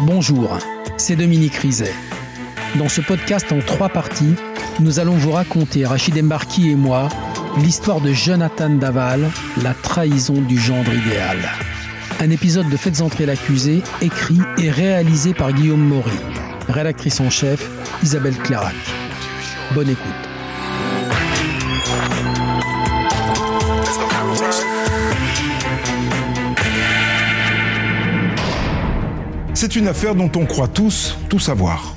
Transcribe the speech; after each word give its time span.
Bonjour, 0.00 0.58
c'est 0.96 1.16
Dominique 1.16 1.56
Rizet. 1.56 1.94
Dans 2.76 2.88
ce 2.88 3.00
podcast 3.00 3.50
en 3.52 3.60
trois 3.60 3.88
parties, 3.88 4.34
nous 4.80 5.00
allons 5.00 5.14
vous 5.14 5.32
raconter, 5.32 5.86
Rachid 5.86 6.18
Embarki 6.18 6.70
et 6.70 6.74
moi, 6.74 7.08
l'histoire 7.58 8.00
de 8.00 8.12
Jonathan 8.12 8.70
Daval, 8.70 9.30
la 9.62 9.72
trahison 9.74 10.40
du 10.42 10.58
gendre 10.58 10.92
idéal. 10.92 11.38
Un 12.20 12.30
épisode 12.30 12.68
de 12.68 12.76
Faites 12.76 13.00
entrer 13.00 13.26
l'accusé, 13.26 13.82
écrit 14.02 14.40
et 14.58 14.70
réalisé 14.70 15.34
par 15.34 15.52
Guillaume 15.52 15.86
Maury. 15.86 16.18
Rédactrice 16.68 17.20
en 17.20 17.30
chef, 17.30 17.68
Isabelle 18.02 18.36
Clarac. 18.36 18.74
Bonne 19.74 19.90
écoute. 19.90 20.33
C'est 29.64 29.76
une 29.76 29.88
affaire 29.88 30.14
dont 30.14 30.30
on 30.36 30.44
croit 30.44 30.68
tous 30.68 31.16
tout 31.30 31.38
savoir. 31.38 31.96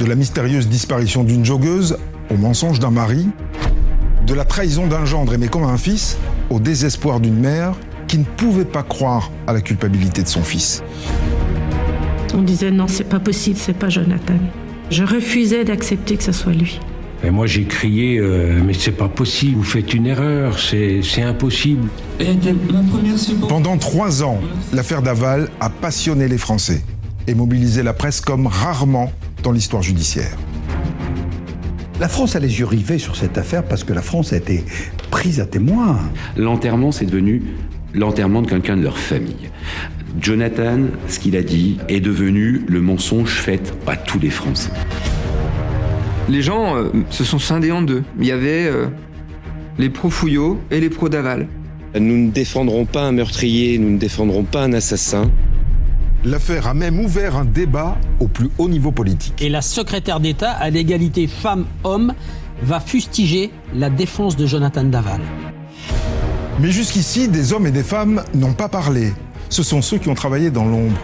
De 0.00 0.04
la 0.04 0.16
mystérieuse 0.16 0.66
disparition 0.66 1.22
d'une 1.22 1.44
joggeuse 1.44 1.96
au 2.28 2.36
mensonge 2.36 2.80
d'un 2.80 2.90
mari, 2.90 3.28
de 4.26 4.34
la 4.34 4.44
trahison 4.44 4.88
d'un 4.88 5.04
gendre 5.04 5.32
aimé 5.32 5.46
comme 5.46 5.62
un 5.62 5.76
fils 5.76 6.18
au 6.50 6.58
désespoir 6.58 7.20
d'une 7.20 7.38
mère 7.38 7.74
qui 8.08 8.18
ne 8.18 8.24
pouvait 8.24 8.64
pas 8.64 8.82
croire 8.82 9.30
à 9.46 9.52
la 9.52 9.60
culpabilité 9.60 10.24
de 10.24 10.26
son 10.26 10.42
fils. 10.42 10.82
On 12.34 12.42
disait 12.42 12.72
non, 12.72 12.88
c'est 12.88 13.08
pas 13.08 13.20
possible, 13.20 13.60
c'est 13.60 13.78
pas 13.78 13.90
Jonathan. 13.90 14.34
Je 14.90 15.04
refusais 15.04 15.62
d'accepter 15.62 16.16
que 16.16 16.24
ce 16.24 16.32
soit 16.32 16.52
lui. 16.52 16.80
Et 17.22 17.30
moi 17.30 17.46
j'ai 17.46 17.62
crié 17.62 18.18
euh, 18.18 18.60
mais 18.60 18.74
c'est 18.74 18.90
pas 18.90 19.08
possible, 19.08 19.58
vous 19.58 19.62
faites 19.62 19.94
une 19.94 20.08
erreur, 20.08 20.58
c'est 20.58 21.22
impossible. 21.22 21.88
Pendant 23.48 23.78
trois 23.78 24.24
ans, 24.24 24.40
l'affaire 24.72 25.00
Daval 25.00 25.48
a 25.60 25.70
passionné 25.70 26.26
les 26.26 26.38
Français 26.38 26.82
et 27.26 27.34
mobilisé 27.34 27.82
la 27.82 27.92
presse 27.92 28.20
comme 28.20 28.46
rarement 28.46 29.12
dans 29.42 29.52
l'histoire 29.52 29.82
judiciaire. 29.82 30.36
La 32.00 32.08
France 32.08 32.34
a 32.34 32.40
les 32.40 32.58
yeux 32.58 32.66
rivés 32.66 32.98
sur 32.98 33.14
cette 33.16 33.38
affaire 33.38 33.62
parce 33.62 33.84
que 33.84 33.92
la 33.92 34.02
France 34.02 34.32
a 34.32 34.36
été 34.36 34.64
prise 35.10 35.40
à 35.40 35.46
témoin. 35.46 36.00
L'enterrement, 36.36 36.90
c'est 36.90 37.06
devenu 37.06 37.42
l'enterrement 37.94 38.42
de 38.42 38.48
quelqu'un 38.48 38.76
de 38.76 38.82
leur 38.82 38.98
famille. 38.98 39.50
Jonathan, 40.20 40.80
ce 41.08 41.18
qu'il 41.18 41.36
a 41.36 41.42
dit, 41.42 41.78
est 41.88 42.00
devenu 42.00 42.64
le 42.68 42.80
mensonge 42.80 43.30
fait 43.30 43.72
à 43.86 43.96
tous 43.96 44.18
les 44.18 44.30
Français. 44.30 44.70
Les 46.28 46.42
gens 46.42 46.76
euh, 46.76 46.88
se 47.10 47.22
sont 47.22 47.38
scindés 47.38 47.70
en 47.70 47.82
deux. 47.82 48.02
Il 48.18 48.26
y 48.26 48.32
avait 48.32 48.66
euh, 48.66 48.86
les 49.78 49.90
pro-Fouillot 49.90 50.60
et 50.70 50.80
les 50.80 50.90
pro-Daval. 50.90 51.46
Nous 51.94 52.26
ne 52.26 52.30
défendrons 52.30 52.86
pas 52.86 53.02
un 53.02 53.12
meurtrier, 53.12 53.78
nous 53.78 53.90
ne 53.90 53.98
défendrons 53.98 54.42
pas 54.42 54.64
un 54.64 54.72
assassin. 54.72 55.30
L'affaire 56.26 56.66
a 56.66 56.72
même 56.72 57.00
ouvert 57.00 57.36
un 57.36 57.44
débat 57.44 57.98
au 58.18 58.28
plus 58.28 58.48
haut 58.56 58.70
niveau 58.70 58.90
politique. 58.90 59.34
Et 59.42 59.50
la 59.50 59.60
secrétaire 59.60 60.20
d'État 60.20 60.52
à 60.52 60.70
l'égalité 60.70 61.26
femmes-hommes 61.26 62.14
va 62.62 62.80
fustiger 62.80 63.50
la 63.74 63.90
défense 63.90 64.34
de 64.34 64.46
Jonathan 64.46 64.84
Daval. 64.84 65.20
Mais 66.60 66.70
jusqu'ici, 66.70 67.28
des 67.28 67.52
hommes 67.52 67.66
et 67.66 67.70
des 67.70 67.82
femmes 67.82 68.22
n'ont 68.32 68.54
pas 68.54 68.70
parlé. 68.70 69.12
Ce 69.50 69.62
sont 69.62 69.82
ceux 69.82 69.98
qui 69.98 70.08
ont 70.08 70.14
travaillé 70.14 70.50
dans 70.50 70.64
l'ombre. 70.64 70.96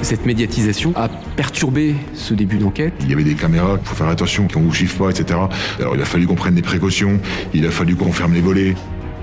Cette 0.00 0.24
médiatisation 0.24 0.94
a 0.96 1.08
perturbé 1.36 1.94
ce 2.14 2.32
début 2.32 2.56
d'enquête. 2.56 2.94
Il 3.00 3.10
y 3.10 3.12
avait 3.12 3.24
des 3.24 3.34
caméras, 3.34 3.76
il 3.78 3.86
faut 3.86 3.96
faire 3.96 4.08
attention 4.08 4.48
qu'on 4.48 4.60
vous 4.60 4.72
chiffre 4.72 5.04
pas, 5.04 5.10
etc. 5.10 5.38
Alors 5.80 5.96
il 5.96 6.00
a 6.00 6.06
fallu 6.06 6.26
qu'on 6.26 6.34
prenne 6.34 6.54
des 6.54 6.62
précautions, 6.62 7.20
il 7.52 7.66
a 7.66 7.70
fallu 7.70 7.94
qu'on 7.94 8.12
ferme 8.12 8.32
les 8.32 8.40
volets. 8.40 8.74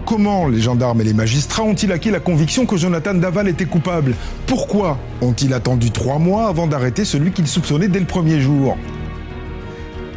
Comment 0.06 0.48
les 0.48 0.62
gendarmes 0.62 1.02
et 1.02 1.04
les 1.04 1.16
magistrats 1.16 1.64
ont-ils 1.64 1.92
acquis 1.92 2.12
la 2.12 2.20
conviction 2.20 2.68
que 2.68 2.78
Jonathan 2.78 3.16
Daval 3.16 3.48
était 3.48 3.66
coupable? 3.66 4.14
Pourquoi 4.46 5.00
ont-ils 5.22 5.52
attendu 5.52 5.90
trois 5.90 6.20
mois 6.20 6.48
avant 6.48 6.68
d'arrêter 6.68 7.06
celui 7.06 7.32
qu'ils 7.32 7.48
soupçonnaient 7.48 7.88
dès 7.88 8.00
le 8.00 8.06
premier 8.06 8.40
jour? 8.40 8.78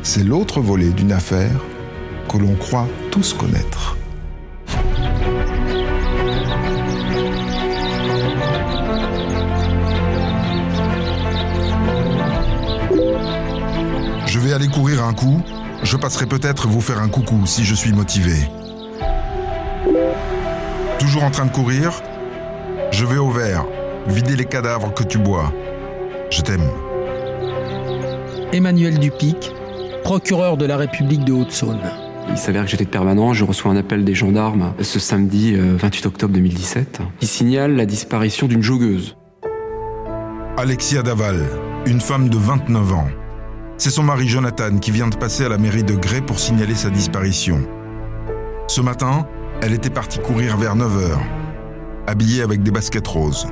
C'est 0.03 0.25
l'autre 0.25 0.60
volet 0.60 0.91
d'une 0.91 1.10
affaire 1.10 1.59
que 2.28 2.37
l'on 2.37 2.54
croit 2.54 2.87
tous 3.10 3.32
connaître. 3.32 3.97
Je 14.27 14.38
vais 14.38 14.53
aller 14.53 14.69
courir 14.69 15.03
un 15.03 15.15
coup. 15.15 15.41
Je 15.82 15.97
passerai 15.97 16.27
peut-être 16.27 16.69
vous 16.69 16.82
faire 16.82 16.98
un 16.98 17.09
coucou 17.09 17.47
si 17.47 17.65
je 17.65 17.75
suis 17.75 17.93
motivé. 17.93 18.34
Toujours 20.98 21.22
en 21.22 21.31
train 21.31 21.47
de 21.47 21.53
courir 21.53 22.03
Je 22.91 23.06
vais 23.06 23.19
au 23.19 23.31
vert, 23.31 23.64
vider 24.09 24.34
les 24.34 24.44
cadavres 24.44 24.92
que 24.92 25.04
tu 25.04 25.19
bois. 25.19 25.53
Je 26.31 26.42
t'aime. 26.42 26.69
Emmanuel 28.53 28.98
Dupic, 28.98 29.53
procureur 30.03 30.56
de 30.56 30.66
la 30.66 30.76
République 30.76 31.25
de 31.25 31.32
Haute-Saône. 31.32 31.81
Il 32.31 32.36
s'avère 32.36 32.64
que 32.64 32.70
j'étais 32.70 32.84
de 32.84 32.91
permanent, 32.91 33.32
je 33.32 33.44
reçois 33.44 33.70
un 33.70 33.76
appel 33.76 34.04
des 34.04 34.14
gendarmes 34.14 34.75
ce 34.82 34.98
samedi 34.98 35.54
28 35.54 36.04
euh, 36.04 36.09
octobre 36.09 36.34
2017 36.34 37.00
qui 37.20 37.26
signale 37.26 37.76
la 37.76 37.86
disparition 37.86 38.48
d'une 38.48 38.62
joggeuse. 38.62 39.16
Alexia 40.56 41.03
Daval, 41.03 41.47
une 41.86 42.00
femme 42.00 42.28
de 42.28 42.36
29 42.36 42.92
ans. 42.92 43.09
C'est 43.76 43.91
son 43.91 44.03
mari 44.03 44.26
Jonathan 44.26 44.78
qui 44.78 44.91
vient 44.91 45.09
de 45.09 45.16
passer 45.16 45.44
à 45.44 45.48
la 45.48 45.59
mairie 45.59 45.84
de 45.84 45.94
Grès 45.94 46.20
pour 46.20 46.41
signaler 46.41 46.75
sa 46.75 46.91
disparition. 46.91 47.62
Ce 48.66 48.80
matin, 48.80 49.26
elle 49.62 49.72
était 49.72 49.91
partie 49.91 50.19
courir 50.19 50.56
vers 50.56 50.76
9h, 50.76 51.19
habillée 52.06 52.42
avec 52.42 52.62
des 52.62 52.70
baskets 52.70 53.06
roses. 53.06 53.46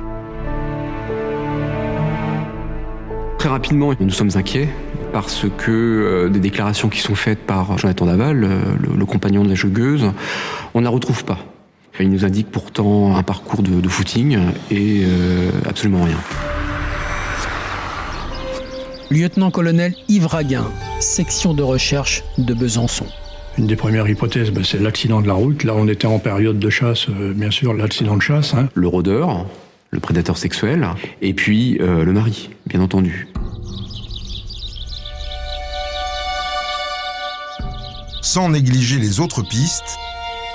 Très 3.37 3.49
rapidement, 3.49 3.93
nous 3.99 4.09
sommes 4.09 4.31
inquiets 4.35 4.69
parce 5.13 5.45
que 5.57 5.71
euh, 5.71 6.29
des 6.29 6.39
déclarations 6.39 6.89
qui 6.89 6.99
sont 6.99 7.15
faites 7.15 7.39
par 7.39 7.77
Jonathan 7.77 8.05
Daval, 8.05 8.43
euh, 8.43 8.59
le, 8.97 9.05
compagnon 9.05 9.43
de 9.43 9.49
la 9.49 9.55
joggeuse, 9.55 10.11
on 10.73 10.79
ne 10.79 10.83
la 10.83 10.89
retrouve 10.89 11.23
pas. 11.23 11.39
Il 11.99 12.11
nous 12.11 12.25
indique 12.25 12.51
pourtant 12.51 13.15
un 13.15 13.23
parcours 13.23 13.63
de, 13.63 13.87
footing 13.89 14.37
et 14.69 15.01
euh, 15.03 15.49
absolument 15.67 16.03
rien. 16.03 16.17
Lieutenant-colonel 19.09 19.95
Yves 20.07 20.27
Raguin, 20.27 20.65
section 20.99 21.53
de 21.53 21.63
recherche 21.63 22.23
de 22.37 22.53
Besançon. 22.53 23.07
Une 23.57 23.65
des 23.65 23.75
premières 23.75 24.07
hypothèses, 24.07 24.51
ben, 24.51 24.63
c'est 24.63 24.79
l'accident 24.79 25.19
de 25.19 25.27
la 25.27 25.33
route. 25.33 25.63
Là, 25.63 25.73
on 25.75 25.87
était 25.87 26.05
en 26.05 26.19
période 26.19 26.59
de 26.59 26.69
chasse, 26.69 27.09
euh, 27.09 27.33
bien 27.33 27.49
sûr, 27.49 27.73
l'accident 27.73 28.15
de 28.15 28.21
chasse. 28.21 28.53
Hein. 28.53 28.69
Le 28.75 28.87
rôdeur, 28.87 29.47
le 29.89 29.99
prédateur 29.99 30.37
sexuel, 30.37 30.87
et 31.23 31.33
puis 31.33 31.79
euh, 31.81 32.03
le 32.03 32.13
mari, 32.13 32.51
bien 32.67 32.81
entendu. 32.81 33.27
Sans 38.21 38.49
négliger 38.49 38.99
les 38.99 39.19
autres 39.19 39.41
pistes, 39.41 39.97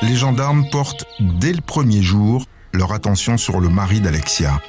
les 0.03 0.15
gendarmes 0.15 0.69
portent 0.71 1.07
dès 1.19 1.53
le 1.53 1.61
premier 1.61 2.03
jour 2.03 2.45
leur 2.73 2.93
attention 2.93 3.37
sur 3.37 3.59
le 3.59 3.69
mari 3.69 4.01
d'Alexia. 4.01 4.61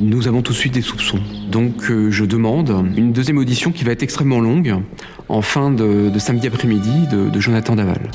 Nous 0.00 0.26
avons 0.26 0.40
tout 0.40 0.52
de 0.52 0.56
suite 0.56 0.72
des 0.72 0.80
soupçons. 0.80 1.20
Donc 1.50 1.90
euh, 1.90 2.10
je 2.10 2.24
demande 2.24 2.70
une 2.96 3.12
deuxième 3.12 3.36
audition 3.36 3.70
qui 3.70 3.84
va 3.84 3.92
être 3.92 4.02
extrêmement 4.02 4.40
longue 4.40 4.76
en 5.28 5.42
fin 5.42 5.70
de, 5.70 6.10
samedi 6.18 6.46
après-midi 6.46 7.06
de, 7.12 7.38
Jonathan 7.38 7.76
Daval. 7.76 8.10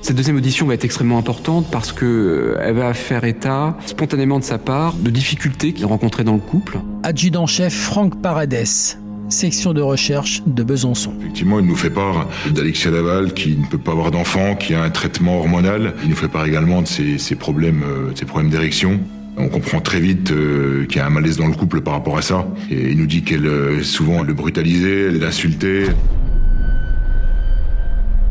Cette 0.00 0.16
deuxième 0.16 0.36
audition 0.36 0.66
va 0.66 0.74
être 0.74 0.84
extrêmement 0.84 1.18
importante 1.18 1.66
parce 1.70 1.92
qu'elle 1.92 2.08
euh, 2.08 2.72
va 2.72 2.94
faire 2.94 3.24
état 3.24 3.76
spontanément 3.84 4.38
de 4.38 4.44
sa 4.44 4.56
part 4.56 4.94
de 4.94 5.10
difficultés 5.10 5.74
qu'il 5.74 5.84
rencontrait 5.84 6.24
dans 6.24 6.34
le 6.34 6.40
couple. 6.40 6.78
Adjudant-chef 7.02 7.74
Franck 7.74 8.22
Paradès, 8.22 8.98
section 9.28 9.72
de 9.72 9.80
recherche 9.80 10.42
de 10.46 10.62
Besançon. 10.62 11.12
Effectivement, 11.20 11.58
il 11.58 11.66
nous 11.66 11.76
fait 11.76 11.90
part 11.90 12.28
d'Alexia 12.50 12.90
Daval 12.90 13.34
qui 13.34 13.56
ne 13.56 13.66
peut 13.66 13.78
pas 13.78 13.92
avoir 13.92 14.10
d'enfant, 14.10 14.54
qui 14.54 14.74
a 14.74 14.82
un 14.82 14.90
traitement 14.90 15.38
hormonal. 15.38 15.94
Il 16.02 16.10
nous 16.10 16.16
fait 16.16 16.28
part 16.28 16.46
également 16.46 16.82
de 16.82 16.86
ses, 16.86 17.34
problèmes, 17.34 17.82
euh, 17.82 18.12
ses 18.14 18.24
problèmes 18.24 18.50
d'érection. 18.50 19.00
On 19.36 19.48
comprend 19.48 19.80
très 19.80 20.00
vite 20.00 20.30
euh, 20.30 20.86
qu'il 20.86 20.96
y 20.96 21.00
a 21.00 21.06
un 21.06 21.10
malaise 21.10 21.36
dans 21.36 21.46
le 21.46 21.54
couple 21.54 21.80
par 21.82 21.94
rapport 21.94 22.16
à 22.16 22.22
ça. 22.22 22.46
Et 22.70 22.90
il 22.90 22.98
nous 22.98 23.06
dit 23.06 23.22
qu'elle 23.22 23.46
euh, 23.46 23.82
souvent 23.82 24.22
le 24.22 24.32
brutalisait, 24.32 25.08
elle 25.08 25.18
l'insultait. 25.18 25.86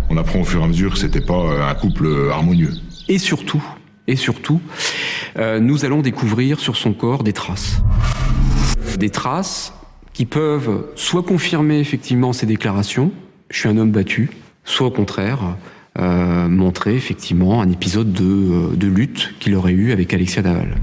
On 0.10 0.18
apprend 0.18 0.42
au 0.42 0.46
fur 0.46 0.62
et 0.62 0.64
à 0.64 0.68
mesure 0.68 0.94
que 0.94 1.00
c'était 1.00 1.22
pas 1.22 1.70
un 1.70 1.74
couple 1.76 2.08
harmonieux. 2.32 2.72
Et 3.08 3.18
surtout, 3.18 3.64
et 4.08 4.16
surtout, 4.16 4.62
nous 5.36 5.84
allons 5.84 6.02
découvrir 6.02 6.60
sur 6.60 6.78
son 6.78 6.94
corps 6.94 7.24
des 7.24 7.34
traces. 7.34 7.82
Des 9.00 9.10
traces 9.10 9.74
qui 10.16 10.26
peuvent 10.26 10.86
soit 10.96 11.24
confirmer 11.24 11.80
effectivement 11.80 12.32
ces 12.32 12.46
déclarations, 12.46 13.12
je 13.50 13.60
suis 13.60 13.70
un 13.70 13.78
homme 13.78 13.92
battu, 13.92 14.30
soit 14.64 14.88
au 14.88 14.92
contraire 14.92 15.58
euh, 16.00 16.48
montrer 16.48 16.96
effectivement 16.96 17.62
un 17.62 17.70
épisode 17.70 18.14
de, 18.14 18.24
euh, 18.24 18.76
de 18.76 18.88
lutte 18.88 19.34
qu'il 19.40 19.56
aurait 19.56 19.74
eu 19.74 19.92
avec 19.92 20.14
Alexia 20.14 20.42
Daval. 20.42 20.78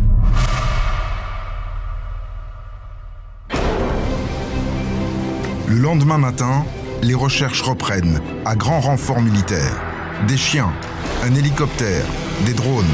Le 5.67 5.77
lendemain 5.77 6.19
matin, 6.19 6.67
les 7.03 7.15
recherches 7.15 7.63
reprennent, 7.63 8.21
à 8.45 8.55
grand 8.55 8.81
renfort 8.81 9.23
militaire. 9.23 9.81
Des 10.29 10.37
chiens, 10.37 10.73
Un 11.25 11.35
hélicoptère, 11.35 12.05
des 12.45 12.53
drones. 12.53 12.85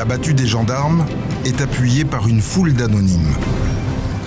La 0.00 0.06
battue 0.06 0.32
des 0.32 0.46
gendarmes 0.46 1.04
est 1.44 1.60
appuyée 1.60 2.06
par 2.06 2.26
une 2.26 2.40
foule 2.40 2.72
d'anonymes. 2.72 3.34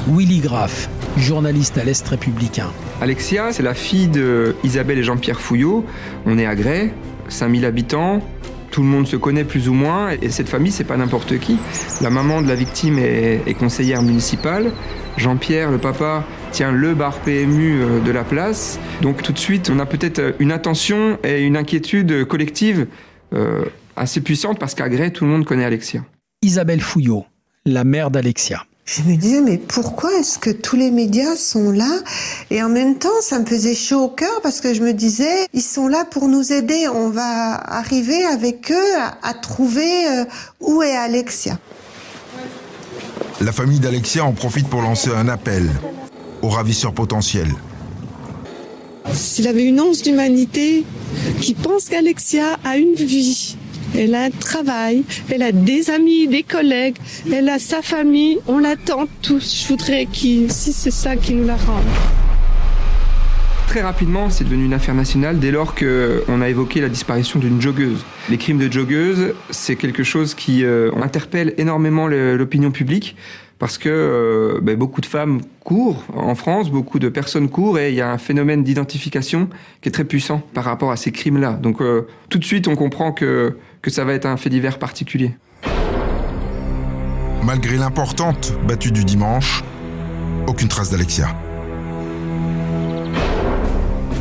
Willy 0.07 0.37
Graff, 0.37 0.87
journaliste 1.17 1.79
à 1.79 1.83
l'Est 1.83 2.07
républicain. 2.07 2.67
Alexia, 3.01 3.51
c'est 3.51 3.63
la 3.63 3.73
fille 3.73 4.07
de 4.07 4.55
Isabelle 4.63 4.99
et 4.99 5.03
Jean-Pierre 5.03 5.41
Fouillot. 5.41 5.83
On 6.27 6.37
est 6.37 6.45
à 6.45 6.53
Grès, 6.53 6.93
5000 7.27 7.65
habitants. 7.65 8.21
Tout 8.69 8.83
le 8.83 8.87
monde 8.87 9.07
se 9.07 9.15
connaît 9.15 9.45
plus 9.45 9.67
ou 9.67 9.73
moins. 9.73 10.11
Et 10.21 10.29
cette 10.29 10.47
famille, 10.47 10.71
c'est 10.71 10.83
pas 10.83 10.95
n'importe 10.95 11.39
qui. 11.39 11.57
La 12.01 12.11
maman 12.11 12.43
de 12.43 12.47
la 12.47 12.53
victime 12.53 12.99
est, 12.99 13.41
est 13.47 13.55
conseillère 13.55 14.03
municipale. 14.03 14.71
Jean-Pierre, 15.17 15.71
le 15.71 15.79
papa, 15.79 16.23
tient 16.51 16.71
le 16.71 16.93
bar 16.93 17.17
PMU 17.17 17.81
euh, 17.81 17.99
de 17.99 18.11
la 18.11 18.23
place. 18.23 18.77
Donc 19.01 19.23
tout 19.23 19.33
de 19.33 19.39
suite, 19.39 19.71
on 19.73 19.79
a 19.79 19.87
peut-être 19.87 20.35
une 20.37 20.51
attention 20.51 21.17
et 21.23 21.41
une 21.41 21.57
inquiétude 21.57 22.25
collective 22.25 22.85
euh, 23.33 23.63
assez 23.95 24.21
puissante 24.21 24.59
parce 24.59 24.75
qu'à 24.75 24.89
Grès, 24.89 25.11
tout 25.11 25.25
le 25.25 25.31
monde 25.31 25.45
connaît 25.45 25.65
Alexia. 25.65 26.03
Isabelle 26.41 26.81
Fouillot, 26.81 27.25
la 27.65 27.83
mère 27.83 28.11
d'Alexia. 28.11 28.63
Je 28.85 29.01
me 29.03 29.15
disais, 29.15 29.39
mais 29.39 29.57
pourquoi 29.57 30.11
est-ce 30.19 30.37
que 30.37 30.49
tous 30.49 30.75
les 30.75 30.91
médias 30.91 31.37
sont 31.37 31.71
là? 31.71 31.99
Et 32.51 32.61
en 32.61 32.67
même 32.67 32.97
temps, 32.97 33.21
ça 33.21 33.39
me 33.39 33.45
faisait 33.45 33.75
chaud 33.75 34.01
au 34.03 34.09
cœur 34.09 34.41
parce 34.41 34.59
que 34.59 34.73
je 34.73 34.81
me 34.81 34.91
disais, 34.91 35.47
ils 35.53 35.61
sont 35.61 35.87
là 35.87 36.03
pour 36.03 36.27
nous 36.27 36.51
aider. 36.51 36.87
On 36.93 37.09
va 37.09 37.53
arriver 37.53 38.25
avec 38.25 38.71
eux 38.71 38.97
à, 38.99 39.17
à 39.23 39.33
trouver 39.33 40.07
euh, 40.09 40.25
où 40.59 40.83
est 40.83 40.97
Alexia. 40.97 41.57
La 43.39 43.53
famille 43.53 43.79
d'Alexia 43.79 44.25
en 44.25 44.33
profite 44.33 44.67
pour 44.67 44.81
lancer 44.81 45.11
un 45.11 45.29
appel 45.29 45.69
aux 46.41 46.49
ravisseurs 46.49 46.93
potentiels. 46.93 47.53
S'il 49.13 49.47
avait 49.47 49.65
une 49.65 49.79
once 49.79 50.01
d'humanité 50.01 50.83
qui 51.41 51.53
pense 51.53 51.87
qu'Alexia 51.87 52.57
a 52.65 52.77
une 52.77 52.95
vie, 52.95 53.57
elle 53.95 54.15
a 54.15 54.23
un 54.23 54.29
travail, 54.29 55.03
elle 55.29 55.43
a 55.43 55.51
des 55.51 55.89
amis, 55.89 56.27
des 56.27 56.43
collègues, 56.43 56.95
elle 57.31 57.49
a 57.49 57.59
sa 57.59 57.81
famille, 57.81 58.39
on 58.47 58.59
l'attend 58.59 59.05
tous. 59.21 59.63
Je 59.63 59.67
voudrais 59.67 60.05
qu'il, 60.05 60.51
si 60.51 60.73
c'est 60.73 60.91
ça 60.91 61.15
qui 61.15 61.33
nous 61.33 61.45
la 61.45 61.55
rende. 61.55 61.83
Très 63.67 63.81
rapidement, 63.81 64.29
c'est 64.29 64.43
devenu 64.43 64.65
une 64.65 64.73
affaire 64.73 64.93
nationale 64.93 65.39
dès 65.39 65.49
lors 65.49 65.73
qu'on 65.73 66.41
a 66.41 66.49
évoqué 66.49 66.79
la 66.79 66.89
disparition 66.89 67.39
d'une 67.39 67.59
joggeuse. 67.59 68.05
Les 68.29 68.37
crimes 68.37 68.59
de 68.59 68.71
joggeuse, 68.71 69.33
c'est 69.49 69.75
quelque 69.75 70.03
chose 70.03 70.35
qui 70.35 70.63
euh, 70.63 70.91
interpelle 71.01 71.55
énormément 71.57 72.07
l'opinion 72.07 72.69
publique 72.69 73.15
parce 73.63 73.77
que 73.77 73.87
euh, 73.87 74.59
ben, 74.61 74.75
beaucoup 74.75 74.99
de 74.99 75.05
femmes 75.05 75.39
courent 75.63 76.03
en 76.13 76.35
France, 76.35 76.69
beaucoup 76.69 76.99
de 76.99 77.07
personnes 77.07 77.47
courent 77.47 77.79
et 77.79 77.91
il 77.91 77.95
y 77.95 78.01
a 78.01 78.11
un 78.11 78.17
phénomène 78.17 78.61
d'identification 78.61 79.47
qui 79.79 79.87
est 79.87 79.91
très 79.93 80.03
puissant 80.03 80.41
par 80.53 80.65
rapport 80.65 80.91
à 80.91 80.97
ces 80.97 81.13
crimes-là. 81.13 81.53
Donc 81.53 81.79
euh, 81.79 82.05
tout 82.27 82.39
de 82.39 82.43
suite, 82.43 82.67
on 82.67 82.75
comprend 82.75 83.13
que, 83.13 83.57
que 83.81 83.89
ça 83.89 84.03
va 84.03 84.15
être 84.15 84.25
un 84.25 84.35
fait 84.35 84.49
divers 84.49 84.79
particulier. 84.79 85.37
Malgré 87.41 87.77
l'importante 87.77 88.53
battue 88.67 88.91
du 88.91 89.05
dimanche, 89.05 89.63
aucune 90.45 90.67
trace 90.67 90.91
d'Alexia. 90.91 91.29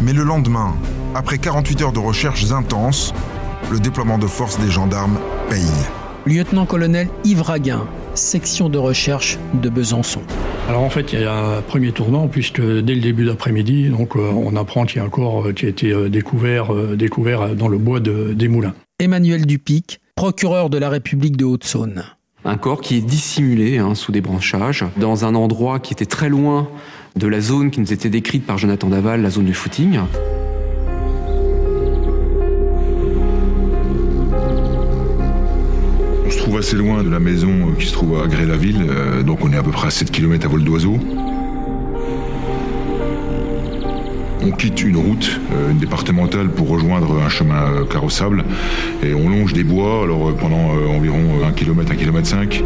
Mais 0.03 0.13
le 0.13 0.23
lendemain, 0.23 0.77
après 1.17 1.39
48 1.39 1.83
heures 1.83 1.93
de 1.93 1.99
recherches 1.99 2.53
intenses, 2.53 3.13
le 3.73 3.81
déploiement 3.81 4.19
de 4.19 4.29
force 4.29 4.61
des 4.61 4.71
gendarmes 4.71 5.19
paye. 5.51 5.67
Lieutenant-colonel 6.27 7.09
Yves 7.25 7.43
Raguin, 7.43 7.89
section 8.15 8.69
de 8.69 8.79
recherche 8.79 9.39
de 9.55 9.69
Besançon. 9.69 10.23
Alors 10.69 10.83
en 10.83 10.91
fait, 10.91 11.13
il 11.13 11.21
y 11.21 11.25
a 11.25 11.35
un 11.35 11.63
premier 11.63 11.93
tournant 11.93 12.29
puisque 12.29 12.61
dès 12.61 12.95
le 12.95 13.01
début 13.01 13.25
d'après-midi, 13.25 13.89
donc 13.89 14.17
euh, 14.17 14.31
on 14.31 14.55
apprend 14.57 14.85
qu'il 14.85 14.99
y 14.99 15.01
a 15.01 15.05
un 15.05 15.11
corps 15.11 15.49
euh, 15.49 15.53
qui 15.53 15.67
a 15.67 15.69
été 15.69 15.93
euh, 15.93 16.09
découvert, 16.09 16.73
découvert 16.97 17.55
dans 17.55 17.69
le 17.69 17.79
bois 17.79 18.01
de, 18.01 18.33
des 18.33 18.49
Moulins. 18.49 18.75
Emmanuel 18.99 19.47
Dupic, 19.47 20.01
procureur 20.15 20.71
de 20.71 20.79
la 20.79 20.89
République 20.89 21.37
de 21.37 21.45
Haute-Saône. 21.45 22.05
Un 22.45 22.57
corps 22.57 22.81
qui 22.81 22.97
est 22.97 23.01
dissimulé 23.01 23.79
hein, 23.79 23.95
sous 23.95 24.13
des 24.13 24.21
branchages, 24.21 24.85
dans 24.97 25.25
un 25.25 25.35
endroit 25.35 25.79
qui 25.79 25.93
était 25.93 26.07
très 26.07 26.29
loin 26.29 26.69
de 27.17 27.27
la 27.27 27.41
zone 27.41 27.71
qui 27.71 27.81
nous 27.81 27.93
était 27.93 28.09
décrite 28.09 28.45
par 28.45 28.59
Jonathan 28.59 28.89
Daval, 28.89 29.23
la 29.23 29.31
zone 29.31 29.45
du 29.45 29.55
footing. 29.55 29.99
Assez 36.63 36.77
loin 36.77 37.03
de 37.03 37.11
la 37.11 37.19
maison 37.19 37.51
euh, 37.51 37.77
qui 37.77 37.87
se 37.87 37.93
trouve 37.93 38.23
à 38.23 38.29
Gré-la-Ville, 38.29 38.87
euh, 38.89 39.25
donc 39.25 39.45
on 39.45 39.53
est 39.53 39.57
à 39.57 39.65
peu 39.65 39.73
près 39.73 39.89
à 39.89 39.91
7 39.91 40.13
km 40.13 40.47
à 40.47 40.49
vol 40.49 40.63
d'oiseau. 40.63 40.97
On 44.45 44.53
quitte 44.53 44.85
une 44.85 44.97
route, 44.97 45.41
euh, 45.53 45.73
une 45.73 45.79
départementale, 45.79 46.51
pour 46.51 46.69
rejoindre 46.69 47.21
un 47.21 47.29
chemin 47.29 47.85
carrossable 47.91 48.45
et 49.03 49.13
on 49.13 49.29
longe 49.29 49.55
des 49.55 49.65
bois 49.65 50.05
alors 50.05 50.33
pendant 50.37 50.69
environ 50.97 51.45
1 51.45 51.51
km, 51.51 51.91
1 51.91 51.97
km 51.97 52.27
5. 52.29 52.65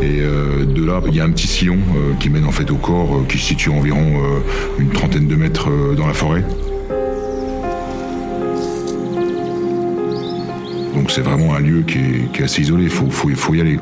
Et 0.00 0.20
de 0.64 0.84
là, 0.84 1.02
il 1.08 1.14
y 1.16 1.18
a 1.18 1.24
un 1.24 1.30
petit 1.30 1.48
sillon 1.48 1.78
qui 2.20 2.30
mène 2.30 2.44
en 2.44 2.52
fait 2.52 2.70
au 2.70 2.76
corps, 2.76 3.24
qui 3.28 3.38
se 3.38 3.46
situe 3.46 3.70
environ 3.70 4.20
une 4.78 4.90
trentaine 4.90 5.26
de 5.26 5.34
mètres 5.34 5.68
dans 5.96 6.06
la 6.06 6.14
forêt. 6.14 6.44
Donc 10.96 11.10
c'est 11.10 11.20
vraiment 11.20 11.54
un 11.54 11.60
lieu 11.60 11.82
qui 11.82 11.98
est, 12.34 12.42
assez 12.42 12.62
isolé, 12.62 12.84
il 12.84 12.90
faut, 13.36 13.54
y 13.54 13.60
aller. 13.60 13.78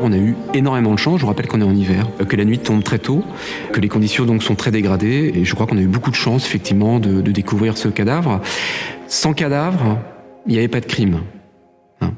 On 0.00 0.10
a 0.10 0.16
eu 0.16 0.34
énormément 0.54 0.94
de 0.94 0.98
chance. 0.98 1.18
Je 1.18 1.20
vous 1.20 1.28
rappelle 1.28 1.48
qu'on 1.48 1.60
est 1.60 1.64
en 1.64 1.74
hiver, 1.74 2.08
euh, 2.20 2.24
que 2.24 2.34
la 2.34 2.46
nuit 2.46 2.58
tombe 2.58 2.82
très 2.82 2.98
tôt, 2.98 3.22
que 3.74 3.80
les 3.80 3.88
conditions 3.88 4.24
donc 4.24 4.42
sont 4.42 4.54
très 4.54 4.70
dégradées. 4.70 5.32
Et 5.34 5.44
je 5.44 5.54
crois 5.54 5.66
qu'on 5.66 5.76
a 5.76 5.82
eu 5.82 5.86
beaucoup 5.86 6.10
de 6.10 6.16
chance, 6.16 6.46
effectivement, 6.46 6.98
de, 6.98 7.20
de 7.20 7.30
découvrir 7.30 7.76
ce 7.76 7.88
cadavre. 7.88 8.40
Sans 9.06 9.34
cadavre, 9.34 9.98
il 10.46 10.52
n'y 10.52 10.58
avait 10.58 10.68
pas 10.68 10.80
de 10.80 10.86
crime. 10.86 11.20
Hein. 12.00 12.14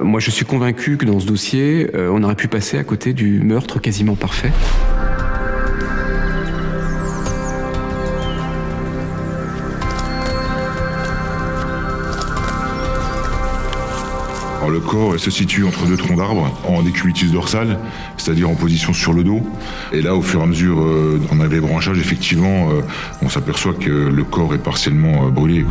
Moi, 0.00 0.20
je 0.20 0.30
suis 0.30 0.46
convaincu 0.46 0.96
que 0.96 1.04
dans 1.04 1.20
ce 1.20 1.26
dossier, 1.26 1.90
euh, 1.94 2.10
on 2.10 2.22
aurait 2.22 2.34
pu 2.34 2.48
passer 2.48 2.78
à 2.78 2.84
côté 2.84 3.12
du 3.12 3.40
meurtre 3.40 3.78
quasiment 3.78 4.16
parfait. 4.16 4.52
Le 14.66 14.80
corps 14.80 15.18
se 15.18 15.30
situe 15.30 15.64
entre 15.64 15.86
deux 15.86 15.96
troncs 15.96 16.18
d'arbres 16.18 16.52
en 16.66 16.82
décubitus 16.82 17.32
dorsal, 17.32 17.78
c'est-à-dire 18.16 18.50
en 18.50 18.54
position 18.54 18.92
sur 18.92 19.12
le 19.12 19.24
dos. 19.24 19.40
Et 19.92 20.02
là, 20.02 20.14
au 20.14 20.20
fur 20.20 20.40
et 20.40 20.42
à 20.42 20.46
mesure 20.46 20.80
euh, 20.80 21.20
qu'on 21.28 21.40
avait 21.40 21.56
les 21.56 21.60
branchages, 21.60 21.98
effectivement, 21.98 22.70
euh, 22.70 22.82
on 23.22 23.28
s'aperçoit 23.28 23.72
que 23.72 23.90
le 23.90 24.24
corps 24.24 24.54
est 24.54 24.62
partiellement 24.62 25.26
euh, 25.26 25.30
brûlé. 25.30 25.64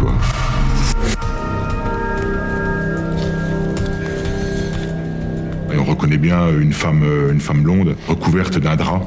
Et 5.73 5.77
on 5.77 5.83
reconnaît 5.83 6.17
bien 6.17 6.49
une 6.59 6.73
femme, 6.73 7.03
euh, 7.03 7.31
une 7.31 7.41
femme 7.41 7.61
blonde 7.61 7.95
recouverte 8.07 8.57
d'un 8.57 8.75
drap, 8.75 9.01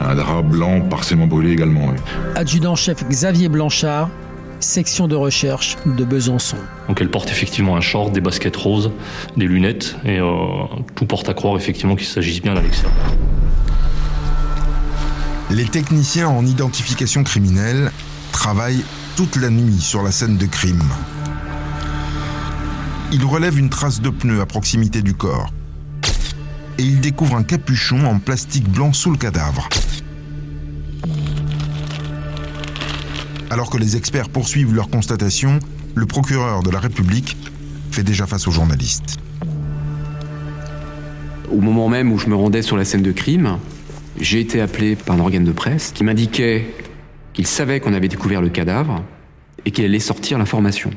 un 0.00 0.14
drap 0.14 0.42
blanc 0.42 0.80
partiellement 0.82 1.26
brûlé 1.26 1.52
également. 1.52 1.92
Adjudant-chef 2.36 3.04
Xavier 3.08 3.48
Blanchard, 3.48 4.10
section 4.64 5.06
de 5.06 5.14
recherche 5.14 5.76
de 5.86 6.04
Besançon. 6.04 6.56
Donc 6.88 7.00
elle 7.00 7.10
porte 7.10 7.30
effectivement 7.30 7.76
un 7.76 7.80
short, 7.80 8.12
des 8.12 8.20
baskets 8.20 8.56
roses, 8.56 8.90
des 9.36 9.46
lunettes, 9.46 9.96
et 10.04 10.18
euh, 10.18 10.64
tout 10.94 11.06
porte 11.06 11.28
à 11.28 11.34
croire 11.34 11.56
effectivement 11.56 11.94
qu'il 11.96 12.06
s'agisse 12.06 12.42
bien 12.42 12.54
d'Alexia. 12.54 12.88
Les 15.50 15.66
techniciens 15.66 16.28
en 16.28 16.44
identification 16.44 17.22
criminelle 17.22 17.92
travaillent 18.32 18.84
toute 19.16 19.36
la 19.36 19.50
nuit 19.50 19.80
sur 19.80 20.02
la 20.02 20.10
scène 20.10 20.36
de 20.36 20.46
crime. 20.46 20.82
Ils 23.12 23.24
relèvent 23.24 23.58
une 23.58 23.70
trace 23.70 24.00
de 24.00 24.10
pneu 24.10 24.40
à 24.40 24.46
proximité 24.46 25.02
du 25.02 25.14
corps. 25.14 25.50
Et 26.78 26.82
ils 26.82 27.00
découvrent 27.00 27.36
un 27.36 27.44
capuchon 27.44 28.04
en 28.06 28.18
plastique 28.18 28.68
blanc 28.68 28.92
sous 28.92 29.12
le 29.12 29.18
cadavre. 29.18 29.68
Alors 33.50 33.70
que 33.70 33.78
les 33.78 33.96
experts 33.96 34.28
poursuivent 34.28 34.74
leur 34.74 34.88
constatation, 34.88 35.58
le 35.94 36.06
procureur 36.06 36.62
de 36.62 36.70
la 36.70 36.80
République 36.80 37.36
fait 37.90 38.02
déjà 38.02 38.26
face 38.26 38.48
aux 38.48 38.50
journalistes. 38.50 39.18
Au 41.50 41.60
moment 41.60 41.88
même 41.88 42.12
où 42.12 42.18
je 42.18 42.28
me 42.28 42.34
rendais 42.34 42.62
sur 42.62 42.76
la 42.76 42.84
scène 42.84 43.02
de 43.02 43.12
crime, 43.12 43.58
j'ai 44.18 44.40
été 44.40 44.60
appelé 44.60 44.96
par 44.96 45.16
un 45.16 45.20
organe 45.20 45.44
de 45.44 45.52
presse 45.52 45.92
qui 45.92 46.04
m'indiquait 46.04 46.66
qu'il 47.32 47.46
savait 47.46 47.80
qu'on 47.80 47.94
avait 47.94 48.08
découvert 48.08 48.40
le 48.40 48.48
cadavre 48.48 49.02
et 49.64 49.70
qu'il 49.70 49.84
allait 49.84 49.98
sortir 49.98 50.38
l'information. 50.38 50.90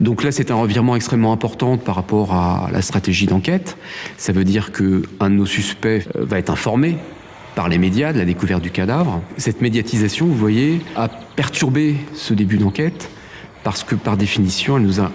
Donc 0.00 0.22
là, 0.22 0.32
c'est 0.32 0.50
un 0.50 0.56
revirement 0.56 0.96
extrêmement 0.96 1.32
important 1.32 1.78
par 1.78 1.94
rapport 1.94 2.34
à 2.34 2.68
la 2.72 2.82
stratégie 2.82 3.26
d'enquête. 3.26 3.76
Ça 4.16 4.32
veut 4.32 4.44
dire 4.44 4.72
que 4.72 5.02
un 5.20 5.30
de 5.30 5.36
nos 5.36 5.46
suspects 5.46 6.06
euh, 6.16 6.24
va 6.24 6.38
être 6.38 6.50
informé 6.50 6.96
par 7.54 7.68
les 7.68 7.78
médias 7.78 8.12
de 8.12 8.18
la 8.18 8.24
découverte 8.24 8.62
du 8.62 8.70
cadavre. 8.70 9.22
Cette 9.36 9.60
médiatisation, 9.60 10.26
vous 10.26 10.34
voyez, 10.34 10.80
a 10.96 11.08
perturbé 11.08 11.96
ce 12.14 12.34
début 12.34 12.58
d'enquête 12.58 13.10
parce 13.62 13.84
que 13.84 13.94
par 13.94 14.16
définition, 14.16 14.76
elle 14.76 14.84
nous 14.84 15.00
a 15.00 15.10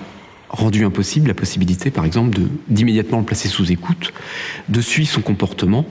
rendu 0.50 0.84
impossible 0.84 1.28
la 1.28 1.34
possibilité, 1.34 1.92
par 1.92 2.06
exemple, 2.06 2.40
d'immédiatement 2.68 3.20
le 3.20 3.26
placer 3.26 3.48
sous 3.48 3.72
écoute, 3.72 4.14
de 4.68 4.82
suivre 4.82 5.10
son 5.10 5.22
comportement 5.22 5.86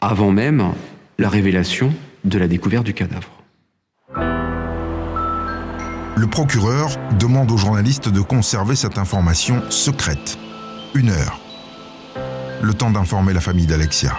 avant 0.00 0.32
même 0.32 0.72
la 1.18 1.28
révélation 1.28 1.94
de 2.24 2.38
la 2.38 2.48
découverte 2.48 2.84
du 2.84 2.94
cadavre. 2.94 3.30
Le 6.16 6.26
procureur 6.26 6.90
demande 7.18 7.50
aux 7.52 7.56
journalistes 7.56 8.08
de 8.08 8.20
conserver 8.20 8.76
cette 8.76 8.98
information 8.98 9.62
secrète. 9.70 10.38
Une 10.94 11.10
heure. 11.10 11.40
Le 12.62 12.72
temps 12.72 12.90
d'informer 12.90 13.32
la 13.32 13.40
famille 13.40 13.66
d'Alexia. 13.66 14.16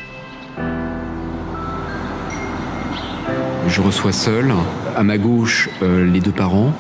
Je 3.68 3.82
reçois 3.82 4.12
seul, 4.12 4.54
à 4.96 5.04
ma 5.04 5.18
gauche, 5.18 5.70
euh, 5.82 6.06
les 6.06 6.20
deux 6.20 6.32
parents, 6.32 6.72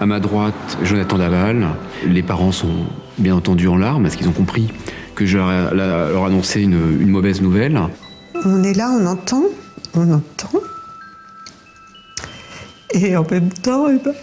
à 0.00 0.06
ma 0.06 0.18
droite, 0.18 0.76
Jonathan 0.82 1.18
Daval. 1.18 1.68
Les 2.04 2.22
parents 2.22 2.50
sont 2.50 2.86
bien 3.18 3.36
entendu 3.36 3.68
en 3.68 3.76
larmes 3.76 4.02
parce 4.02 4.16
qu'ils 4.16 4.28
ont 4.28 4.32
compris 4.32 4.68
que 5.14 5.24
je 5.24 5.38
leur, 5.38 6.24
annonçais 6.24 6.62
une, 6.62 7.00
une 7.00 7.08
mauvaise 7.08 7.40
nouvelle. 7.40 7.80
On 8.44 8.62
est 8.64 8.74
là, 8.74 8.90
on 8.90 9.06
entend, 9.06 9.44
on 9.94 10.12
entend. 10.12 10.60
Et 12.92 13.16
en 13.16 13.24
même 13.30 13.50
temps, 13.50 13.86
eh 13.88 13.98
ben, 13.98 14.14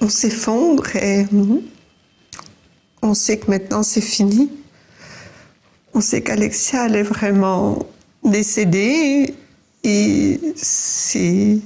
on 0.00 0.08
s'effondre 0.08 0.94
et 0.96 1.26
on 3.02 3.14
sait 3.14 3.38
que 3.38 3.50
maintenant 3.50 3.82
c'est 3.82 4.00
fini. 4.00 4.50
On 5.92 6.00
sait 6.00 6.22
qu'Alexia, 6.22 6.86
elle 6.86 6.96
est 6.96 7.02
vraiment 7.02 7.86
décédée 8.22 9.34
et 9.84 10.40
c'est. 10.56 11.58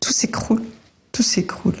Tout 0.00 0.12
s'écroule. 0.12 0.62
Tout 1.12 1.22
s'écroule. 1.22 1.76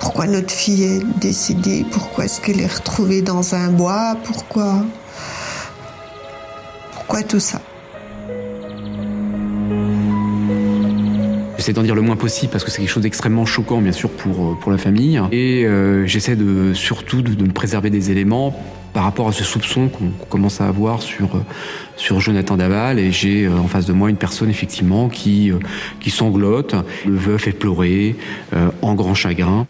Pourquoi 0.00 0.26
notre 0.26 0.50
fille 0.50 0.84
est 0.84 1.20
décédée? 1.20 1.86
Pourquoi 1.90 2.24
est-ce 2.24 2.40
qu'elle 2.40 2.60
est 2.60 2.72
retrouvée 2.72 3.22
dans 3.22 3.54
un 3.54 3.70
bois? 3.70 4.16
Pourquoi? 4.24 4.84
Pourquoi 6.92 7.22
tout 7.22 7.40
ça? 7.40 7.60
J'essaie 11.56 11.72
d'en 11.72 11.82
dire 11.82 11.94
le 11.94 12.02
moins 12.02 12.16
possible 12.16 12.50
parce 12.50 12.64
que 12.64 12.70
c'est 12.70 12.78
quelque 12.78 12.90
chose 12.90 13.04
d'extrêmement 13.04 13.46
choquant, 13.46 13.80
bien 13.80 13.92
sûr, 13.92 14.10
pour, 14.10 14.58
euh, 14.66 14.70
la 14.70 14.78
famille. 14.78 15.20
Et 15.30 15.64
euh, 15.64 16.04
j'essaie 16.06 16.34
de, 16.34 16.74
surtout 16.74 17.22
de, 17.22 17.34
de, 17.34 17.44
me 17.44 17.52
préserver 17.52 17.88
des 17.88 18.10
éléments 18.10 18.54
par 18.92 19.04
rapport 19.04 19.28
à 19.28 19.32
ce 19.32 19.44
soupçon 19.44 19.88
qu'on 19.88 20.10
qu 20.10 20.26
commence 20.28 20.60
à 20.60 20.66
avoir 20.66 21.02
sur, 21.02 21.36
euh, 21.36 22.20
Jonathan 22.20 22.56
Daval. 22.56 22.98
Et 22.98 23.12
j'ai 23.12 23.44
euh, 23.44 23.58
en 23.58 23.68
face 23.68 23.86
de 23.86 23.92
moi 23.92 24.10
une 24.10 24.16
personne, 24.16 24.50
effectivement, 24.50 25.08
qui, 25.08 25.50
euh, 25.50 25.58
sanglote. 26.08 26.74
Le 27.06 27.16
veuf 27.16 27.48
est 27.48 27.52
pleuré, 27.52 28.16
en 28.82 28.94
grand 28.94 29.14
chagrin. 29.14 29.66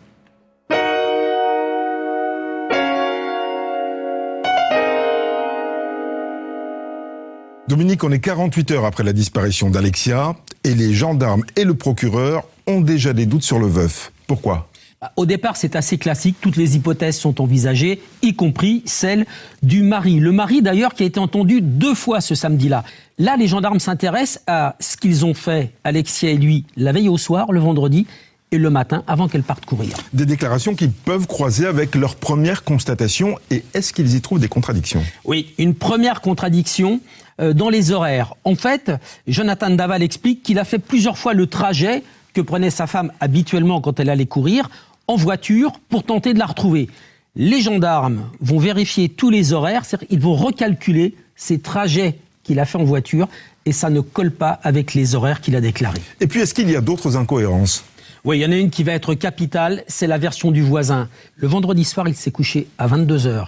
Dominique, 7.68 8.02
on 8.02 8.10
est 8.10 8.18
48 8.18 8.72
heures 8.72 8.84
après 8.84 9.04
la 9.04 9.12
disparition 9.12 9.70
d'Alexia 9.70 10.34
et 10.64 10.74
les 10.74 10.92
gendarmes 10.92 11.44
et 11.56 11.64
le 11.64 11.74
procureur 11.74 12.42
ont 12.66 12.80
déjà 12.80 13.12
des 13.12 13.24
doutes 13.24 13.44
sur 13.44 13.60
le 13.60 13.66
veuf. 13.66 14.12
Pourquoi? 14.26 14.68
Au 15.16 15.26
départ, 15.26 15.56
c'est 15.56 15.76
assez 15.76 15.98
classique. 15.98 16.36
Toutes 16.40 16.56
les 16.56 16.76
hypothèses 16.76 17.18
sont 17.18 17.40
envisagées, 17.40 18.00
y 18.22 18.34
compris 18.34 18.82
celle 18.84 19.26
du 19.62 19.82
mari. 19.82 20.20
Le 20.20 20.32
mari, 20.32 20.62
d'ailleurs, 20.62 20.94
qui 20.94 21.02
a 21.02 21.06
été 21.06 21.18
entendu 21.18 21.60
deux 21.60 21.94
fois 21.94 22.20
ce 22.20 22.34
samedi-là. 22.34 22.84
Là, 23.18 23.36
les 23.36 23.48
gendarmes 23.48 23.80
s'intéressent 23.80 24.42
à 24.46 24.76
ce 24.80 24.96
qu'ils 24.96 25.24
ont 25.24 25.34
fait, 25.34 25.72
Alexia 25.84 26.30
et 26.30 26.36
lui, 26.36 26.64
la 26.76 26.92
veille 26.92 27.08
au 27.08 27.18
soir, 27.18 27.52
le 27.52 27.60
vendredi, 27.60 28.06
et 28.52 28.58
le 28.58 28.70
matin, 28.70 29.02
avant 29.06 29.28
qu'elle 29.28 29.42
parte 29.42 29.64
courir. 29.64 29.96
Des 30.12 30.26
déclarations 30.26 30.74
qui 30.74 30.88
peuvent 30.88 31.26
croiser 31.26 31.66
avec 31.66 31.94
leur 31.94 32.16
première 32.16 32.64
constatation. 32.64 33.38
Et 33.50 33.64
est-ce 33.72 33.94
qu'ils 33.94 34.14
y 34.14 34.20
trouvent 34.20 34.40
des 34.40 34.48
contradictions? 34.48 35.02
Oui, 35.24 35.54
une 35.56 35.74
première 35.74 36.20
contradiction 36.20 37.00
euh, 37.40 37.54
dans 37.54 37.70
les 37.70 37.92
horaires. 37.92 38.34
En 38.44 38.54
fait, 38.54 38.92
Jonathan 39.26 39.70
Daval 39.70 40.02
explique 40.02 40.42
qu'il 40.42 40.58
a 40.58 40.64
fait 40.64 40.78
plusieurs 40.78 41.16
fois 41.16 41.32
le 41.32 41.46
trajet 41.46 42.02
que 42.34 42.40
prenait 42.40 42.70
sa 42.70 42.86
femme 42.86 43.10
habituellement 43.20 43.80
quand 43.80 43.98
elle 44.00 44.10
allait 44.10 44.26
courir 44.26 44.68
en 45.06 45.16
voiture 45.16 45.72
pour 45.88 46.04
tenter 46.04 46.34
de 46.34 46.38
la 46.38 46.46
retrouver. 46.46 46.88
Les 47.34 47.60
gendarmes 47.62 48.28
vont 48.40 48.58
vérifier 48.58 49.08
tous 49.08 49.30
les 49.30 49.52
horaires, 49.52 49.84
c'est-à-dire 49.84 50.08
ils 50.10 50.20
vont 50.20 50.34
recalculer 50.34 51.14
ces 51.36 51.58
trajets 51.58 52.18
qu'il 52.42 52.60
a 52.60 52.64
fait 52.64 52.78
en 52.78 52.84
voiture 52.84 53.28
et 53.64 53.72
ça 53.72 53.90
ne 53.90 54.00
colle 54.00 54.32
pas 54.32 54.60
avec 54.62 54.94
les 54.94 55.14
horaires 55.14 55.40
qu'il 55.40 55.56
a 55.56 55.60
déclarés. 55.60 56.00
Et 56.20 56.26
puis 56.26 56.40
est-ce 56.40 56.54
qu'il 56.54 56.70
y 56.70 56.76
a 56.76 56.80
d'autres 56.80 57.16
incohérences? 57.16 57.84
Oui, 58.24 58.38
il 58.38 58.42
y 58.42 58.46
en 58.46 58.52
a 58.52 58.56
une 58.56 58.70
qui 58.70 58.84
va 58.84 58.92
être 58.92 59.14
capitale, 59.14 59.82
c'est 59.88 60.06
la 60.06 60.16
version 60.16 60.52
du 60.52 60.62
voisin. 60.62 61.08
Le 61.36 61.48
vendredi 61.48 61.82
soir, 61.82 62.06
il 62.06 62.14
s'est 62.14 62.30
couché 62.30 62.68
à 62.78 62.86
22h. 62.86 63.46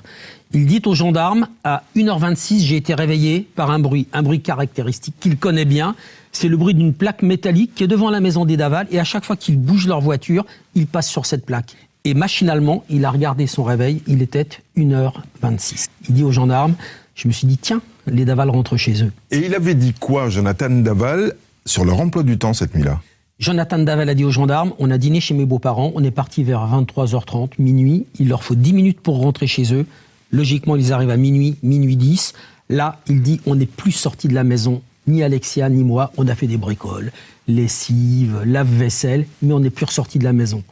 Il 0.53 0.67
dit 0.67 0.83
aux 0.87 0.95
gendarmes, 0.95 1.47
à 1.63 1.85
1h26, 1.95 2.59
j'ai 2.61 2.77
été 2.77 2.93
réveillé 2.93 3.47
par 3.55 3.71
un 3.71 3.79
bruit, 3.79 4.09
un 4.13 4.23
bruit 4.23 4.41
caractéristique 4.41 5.15
qu'il 5.21 5.37
connaît 5.37 5.65
bien. 5.65 5.95
C'est 6.35 6.49
le 6.49 6.57
bruit 6.57 6.75
d'une 6.75 6.93
plaque 6.93 7.23
métallique 7.23 7.77
qui 7.77 7.85
est 7.85 7.87
devant 7.87 8.11
la 8.11 8.19
maison 8.19 8.45
des 8.45 8.57
Daval 8.57 8.89
et 8.91 8.99
à 8.99 9.05
chaque 9.05 9.25
fois 9.25 9.37
qu'ils 9.37 9.57
bougent 9.57 9.87
leur 9.87 10.01
voiture, 10.01 10.45
ils 10.75 10.89
passent 10.89 11.09
sur 11.09 11.27
cette 11.27 11.47
plaque. 11.47 11.77
Et 12.05 12.13
machinalement, 12.13 12.85
il 12.91 13.05
a 13.05 13.11
regardé 13.13 13.47
son 13.47 13.63
réveil, 13.63 14.03
il 14.09 14.21
était 14.21 14.49
1h26. 14.77 15.87
Il 16.09 16.17
dit 16.17 16.25
aux 16.25 16.33
gendarmes, 16.33 16.75
je 17.15 17.29
me 17.29 17.33
suis 17.33 17.47
dit, 17.47 17.57
tiens, 17.57 17.81
les 18.09 18.25
Daval 18.25 18.51
rentrent 18.51 18.77
chez 18.77 19.05
eux. 19.05 19.13
Et 19.31 19.47
il 19.47 19.55
avait 19.55 19.77
dit 19.77 19.95
quoi, 19.95 20.29
Jonathan 20.29 20.71
Daval, 20.71 21.35
sur 21.65 21.85
leur 21.85 22.01
emploi 22.01 22.25
du 22.25 22.37
temps 22.37 22.53
cette 22.53 22.75
nuit-là? 22.75 23.01
Jonathan 23.39 23.79
Daval 23.79 24.09
a 24.09 24.15
dit 24.15 24.25
aux 24.25 24.33
gendarmes, 24.33 24.73
on 24.81 24.91
a 24.91 24.99
dîné 24.99 25.21
chez 25.21 25.35
mes 25.35 25.47
beaux-parents, 25.47 25.93
on 25.95 26.03
est 26.03 26.11
parti 26.11 26.43
vers 26.43 26.67
23h30, 26.67 27.53
minuit, 27.59 28.07
il 28.19 28.29
leur 28.29 28.43
faut 28.43 28.57
10 28.57 28.73
minutes 28.73 29.01
pour 29.01 29.21
rentrer 29.21 29.47
chez 29.47 29.73
eux. 29.73 29.87
Logiquement, 30.33 30.75
ils 30.75 30.93
arrivent 30.93 31.11
à 31.11 31.17
minuit, 31.17 31.57
minuit 31.63 31.97
10. 31.97 32.33
Là, 32.71 33.01
il 33.09 33.23
dit, 33.23 33.41
on 33.47 33.55
n'est 33.55 33.67
plus 33.67 33.93
sorti 33.93 34.27
de 34.27 34.35
la 34.35 34.43
maison, 34.43 34.83
ni 35.07 35.23
Alexia, 35.23 35.69
ni 35.69 35.85
moi, 35.85 36.13
on 36.17 36.29
a 36.29 36.35
fait 36.35 36.47
des 36.47 36.57
bricoles, 36.57 37.13
lessive, 37.47 38.41
lave-vaisselle, 38.45 39.27
mais 39.43 39.53
on 39.53 39.61
n'est 39.61 39.71
plus 39.71 39.87
ressorti 39.87 40.19
de 40.19 40.25
la 40.25 40.33
maison. 40.33 40.63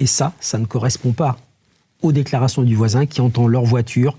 Et 0.00 0.06
ça, 0.06 0.32
ça 0.40 0.58
ne 0.58 0.66
correspond 0.66 1.12
pas 1.12 1.38
aux 2.00 2.12
déclarations 2.12 2.62
du 2.62 2.74
voisin 2.74 3.06
qui 3.06 3.20
entend 3.20 3.46
leur 3.46 3.64
voiture 3.64 4.16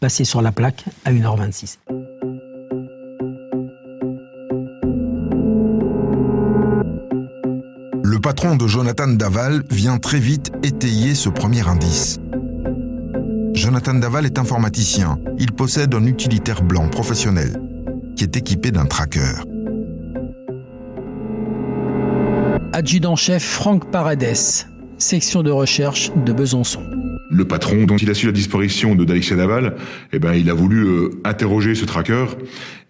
passer 0.00 0.24
sur 0.24 0.40
la 0.40 0.52
plaque 0.52 0.84
à 1.04 1.12
1h26. 1.12 1.76
Le 8.02 8.18
patron 8.18 8.56
de 8.56 8.66
Jonathan 8.66 9.08
Daval 9.08 9.62
vient 9.70 9.98
très 9.98 10.18
vite 10.18 10.52
étayer 10.62 11.14
ce 11.14 11.28
premier 11.28 11.66
indice. 11.68 12.18
Jonathan 13.52 13.94
Daval 13.94 14.24
est 14.24 14.38
informaticien. 14.38 15.18
Il 15.38 15.52
possède 15.52 15.94
un 15.94 16.06
utilitaire 16.06 16.62
blanc 16.62 16.88
professionnel 16.88 17.60
qui 18.20 18.24
est 18.24 18.36
équipé 18.36 18.70
d'un 18.70 18.84
tracker. 18.84 19.32
Adjudant-chef 22.74 23.42
Franck 23.42 23.90
Paredes, 23.90 24.66
section 24.98 25.42
de 25.42 25.50
recherche 25.50 26.12
de 26.14 26.30
Besançon. 26.34 26.82
Le 27.30 27.46
patron 27.46 27.86
dont 27.86 27.96
il 27.96 28.10
a 28.10 28.14
su 28.14 28.26
la 28.26 28.32
disparition 28.32 28.94
de 28.94 29.06
d'Alexia 29.06 29.36
Daval, 29.36 29.74
eh 30.12 30.18
ben, 30.18 30.34
il 30.34 30.50
a 30.50 30.52
voulu 30.52 30.84
euh, 30.84 31.10
interroger 31.24 31.74
ce 31.74 31.86
tracker 31.86 32.26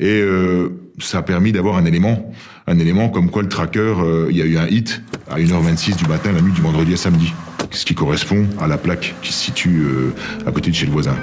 et 0.01 0.21
euh, 0.21 0.71
ça 0.99 1.19
a 1.19 1.23
permis 1.23 1.53
d'avoir 1.53 1.77
un 1.77 1.85
élément, 1.85 2.33
un 2.67 2.81
élément 2.81 3.09
comme 3.09 3.31
quoi 3.31 3.43
le 3.43 3.49
tracker, 3.49 3.79
euh, 4.01 4.27
il 4.31 4.37
y 4.37 4.43
a 4.43 4.47
eu 4.47 4.59
un 4.59 4.67
hit 4.67 5.01
à 5.31 5.39
1h26 5.39 5.95
du 5.95 6.09
matin, 6.09 6.33
la 6.33 6.41
nuit 6.41 6.53
du 6.53 6.61
vendredi 6.61 6.95
à 6.95 6.97
samedi, 6.97 7.33
ce 7.71 7.85
qui 7.85 7.95
correspond 7.95 8.49
à 8.61 8.67
la 8.67 8.79
plaque 8.79 9.15
qui 9.23 9.33
se 9.33 9.45
situe 9.45 9.79
euh, 9.79 10.13
à 10.45 10.51
côté 10.51 10.71
de 10.71 10.75
chez 10.75 10.87
le 10.87 10.93
voisin. 10.93 11.15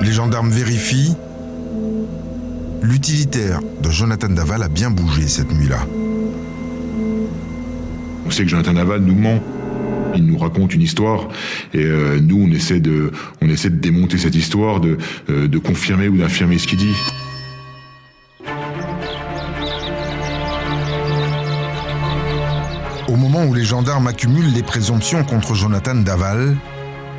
Les 0.00 0.10
gendarmes 0.10 0.50
vérifient. 0.50 1.14
L'utilitaire 2.82 3.60
de 3.80 3.90
Jonathan 3.90 4.28
Daval 4.28 4.60
a 4.64 4.68
bien 4.68 4.90
bougé 4.90 5.28
cette 5.28 5.52
nuit-là. 5.52 5.86
On 8.26 8.30
sait 8.30 8.42
que 8.42 8.48
Jonathan 8.48 8.72
Daval 8.72 9.02
nous 9.02 9.14
ment. 9.14 9.40
Il 10.16 10.26
nous 10.26 10.36
raconte 10.36 10.74
une 10.74 10.82
histoire 10.82 11.28
et 11.72 11.84
euh, 11.84 12.18
nous 12.20 12.44
on 12.44 12.50
essaie 12.50 12.80
de, 12.80 13.12
on 13.40 13.48
essaie 13.48 13.70
de 13.70 13.76
démonter 13.76 14.18
cette 14.18 14.34
histoire, 14.34 14.80
de, 14.80 14.98
euh, 15.30 15.46
de 15.46 15.58
confirmer 15.58 16.08
ou 16.08 16.18
d'infirmer 16.18 16.58
ce 16.58 16.66
qu'il 16.66 16.78
dit. 16.78 16.94
Au 23.08 23.16
moment 23.16 23.44
où 23.44 23.54
les 23.54 23.64
gendarmes 23.64 24.08
accumulent 24.08 24.52
les 24.52 24.64
présomptions 24.64 25.22
contre 25.22 25.54
Jonathan 25.54 25.94
Daval, 25.94 26.56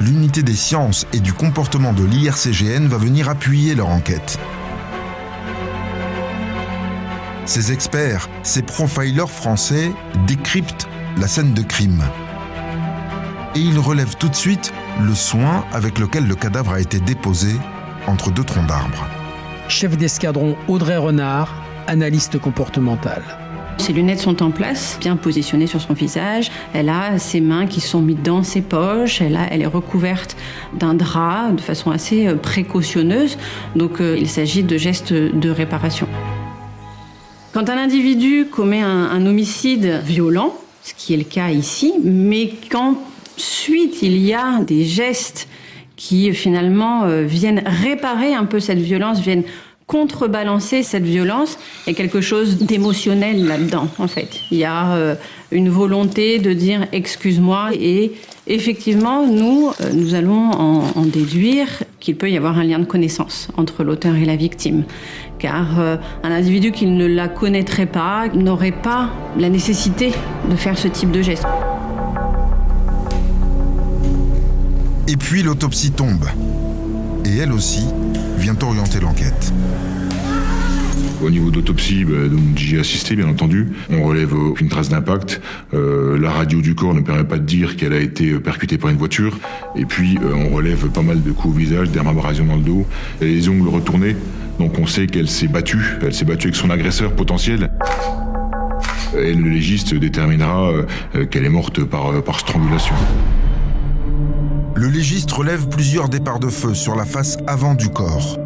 l'unité 0.01 0.43
des 0.43 0.55
sciences 0.55 1.07
et 1.13 1.19
du 1.19 1.31
comportement 1.31 1.93
de 1.93 2.03
l'IRCGN 2.03 2.87
va 2.87 2.97
venir 2.97 3.29
appuyer 3.29 3.75
leur 3.75 3.87
enquête. 3.87 4.37
Ces 7.45 7.73
experts, 7.73 8.29
ces 8.41 8.61
profilers 8.61 9.29
français 9.29 9.91
décryptent 10.27 10.87
la 11.17 11.27
scène 11.27 11.53
de 11.53 11.61
crime. 11.61 12.01
Et 13.55 13.59
ils 13.59 13.79
relèvent 13.79 14.15
tout 14.17 14.29
de 14.29 14.35
suite 14.35 14.73
le 15.01 15.13
soin 15.13 15.65
avec 15.73 15.99
lequel 15.99 16.25
le 16.25 16.35
cadavre 16.35 16.71
a 16.71 16.79
été 16.79 16.99
déposé 16.99 17.51
entre 18.07 18.31
deux 18.31 18.45
troncs 18.45 18.65
d'arbres. 18.65 19.05
Chef 19.67 19.97
d'escadron 19.97 20.55
Audrey 20.69 20.95
Renard, 20.95 21.53
analyste 21.87 22.39
comportemental. 22.39 23.21
Ses 23.77 23.91
lunettes 23.91 24.19
sont 24.19 24.41
en 24.41 24.51
place, 24.51 24.97
bien 25.01 25.17
positionnées 25.17 25.67
sur 25.67 25.81
son 25.81 25.93
visage. 25.93 26.49
Elle 26.73 26.87
a 26.87 27.17
ses 27.17 27.41
mains 27.41 27.67
qui 27.67 27.81
sont 27.81 28.01
mises 28.01 28.21
dans 28.23 28.43
ses 28.43 28.61
poches. 28.61 29.19
Elle, 29.19 29.35
a, 29.35 29.51
elle 29.51 29.63
est 29.63 29.67
recouverte 29.67 30.37
d'un 30.79 30.93
drap 30.93 31.51
de 31.51 31.61
façon 31.61 31.91
assez 31.91 32.33
précautionneuse. 32.35 33.37
Donc 33.75 33.99
euh, 33.99 34.15
il 34.17 34.29
s'agit 34.29 34.63
de 34.63 34.77
gestes 34.77 35.11
de 35.11 35.49
réparation. 35.49 36.07
Quand 37.53 37.69
un 37.69 37.77
individu 37.77 38.47
commet 38.47 38.81
un, 38.81 39.27
homicide 39.27 40.01
violent, 40.03 40.55
ce 40.81 40.95
qui 40.95 41.13
est 41.13 41.17
le 41.17 41.23
cas 41.23 41.51
ici, 41.51 41.93
mais 42.03 42.49
qu'ensuite 42.71 44.01
il 44.01 44.17
y 44.17 44.33
a 44.33 44.59
des 44.61 44.85
gestes 44.85 45.47
qui 45.95 46.33
finalement 46.33 47.03
euh, 47.03 47.21
viennent 47.21 47.61
réparer 47.63 48.33
un 48.33 48.45
peu 48.45 48.59
cette 48.59 48.79
violence, 48.79 49.19
viennent 49.19 49.43
contrebalancer 49.93 50.81
cette 50.81 51.03
violence. 51.03 51.59
Il 51.85 51.91
y 51.91 51.93
a 51.93 51.95
quelque 51.95 52.19
chose 52.19 52.57
d'émotionnel 52.57 53.45
là-dedans, 53.45 53.87
en 53.99 54.07
fait. 54.07 54.41
Il 54.49 54.57
y 54.57 54.63
a 54.63 54.95
euh, 54.95 55.13
une 55.51 55.69
volonté 55.69 56.39
de 56.39 56.51
dire 56.51 56.87
excuse-moi 56.91 57.69
et 57.79 58.13
effectivement, 58.47 59.27
nous, 59.27 59.69
euh, 59.69 59.91
nous 59.93 60.15
allons 60.15 60.49
en, 60.49 61.05
déduire 61.05 61.67
qu'il 61.99 62.15
peut 62.15 62.31
y 62.31 62.37
avoir 62.37 62.57
un 62.57 62.63
lien 62.63 62.79
de 62.79 62.85
connaissance 62.85 63.49
entre 63.55 63.83
l'auteur 63.83 64.15
et 64.15 64.25
la 64.25 64.35
victime. 64.35 64.83
Car 65.37 65.79
euh, 65.79 65.97
un 66.23 66.31
individu 66.31 66.71
qui 66.71 66.87
ne 66.87 67.05
la 67.05 67.27
connaîtrait 67.27 67.85
pas 67.85 68.29
n'aurait 68.33 68.71
pas 68.71 69.11
la 69.37 69.49
nécessité 69.49 70.11
de 70.49 70.55
faire 70.55 70.75
ce 70.75 70.87
type 70.87 71.11
de 71.11 71.21
geste. 71.21 71.45
Et 75.07 75.17
puis 75.17 75.43
l'autopsie 75.43 75.91
tombe. 75.91 76.25
Et 77.25 77.37
elle 77.37 77.51
aussi 77.51 77.85
vient 78.37 78.57
orienter 78.61 78.99
l'enquête. 78.99 79.53
Au 81.23 81.29
niveau 81.29 81.51
d'autopsie, 81.51 82.03
bah, 82.03 82.17
j'y 82.55 82.77
assisté 82.77 83.15
bien 83.15 83.29
entendu. 83.29 83.71
On 83.89 84.03
relève 84.03 84.33
aucune 84.33 84.67
trace 84.67 84.89
d'impact. 84.89 85.41
Euh, 85.73 86.17
la 86.19 86.31
radio 86.31 86.59
du 86.59 86.75
corps 86.75 86.93
ne 86.93 86.99
permet 86.99 87.23
pas 87.23 87.37
de 87.37 87.45
dire 87.45 87.77
qu'elle 87.77 87.93
a 87.93 87.99
été 87.99 88.33
percutée 88.39 88.77
par 88.77 88.89
une 88.89 88.97
voiture. 88.97 89.37
Et 89.75 89.85
puis 89.85 90.17
euh, 90.21 90.33
on 90.35 90.49
relève 90.49 90.89
pas 90.89 91.01
mal 91.01 91.23
de 91.23 91.31
coups 91.31 91.53
au 91.53 91.57
visage, 91.57 91.91
dermabrasion 91.91 92.45
dans 92.45 92.57
le 92.57 92.63
dos, 92.63 92.85
et 93.21 93.25
les 93.25 93.47
ongles 93.47 93.69
retournés. 93.69 94.17
Donc 94.59 94.77
on 94.79 94.85
sait 94.85 95.07
qu'elle 95.07 95.29
s'est 95.29 95.47
battue. 95.47 95.97
Elle 96.01 96.13
s'est 96.13 96.25
battue 96.25 96.47
avec 96.47 96.57
son 96.57 96.69
agresseur 96.69 97.13
potentiel. 97.13 97.71
Et 99.17 99.33
le 99.33 99.49
légiste 99.49 99.93
déterminera 99.93 100.71
euh, 101.15 101.25
qu'elle 101.25 101.45
est 101.45 101.49
morte 101.49 101.83
par 101.85 102.39
strangulation. 102.39 102.95
Le 104.83 104.89
légiste 104.89 105.31
relève 105.31 105.69
plusieurs 105.69 106.09
départs 106.09 106.41
de 106.41 106.49
feu 106.49 106.73
sur 106.73 106.93
la 106.93 107.05
face 107.05 107.37
avant 107.47 107.73
du 107.73 107.87
corps, 107.87 108.37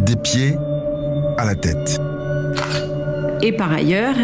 des 0.00 0.16
pieds 0.16 0.56
à 1.38 1.44
la 1.44 1.54
tête. 1.54 2.00
Et 3.40 3.52
par 3.52 3.70
ailleurs, 3.70 4.16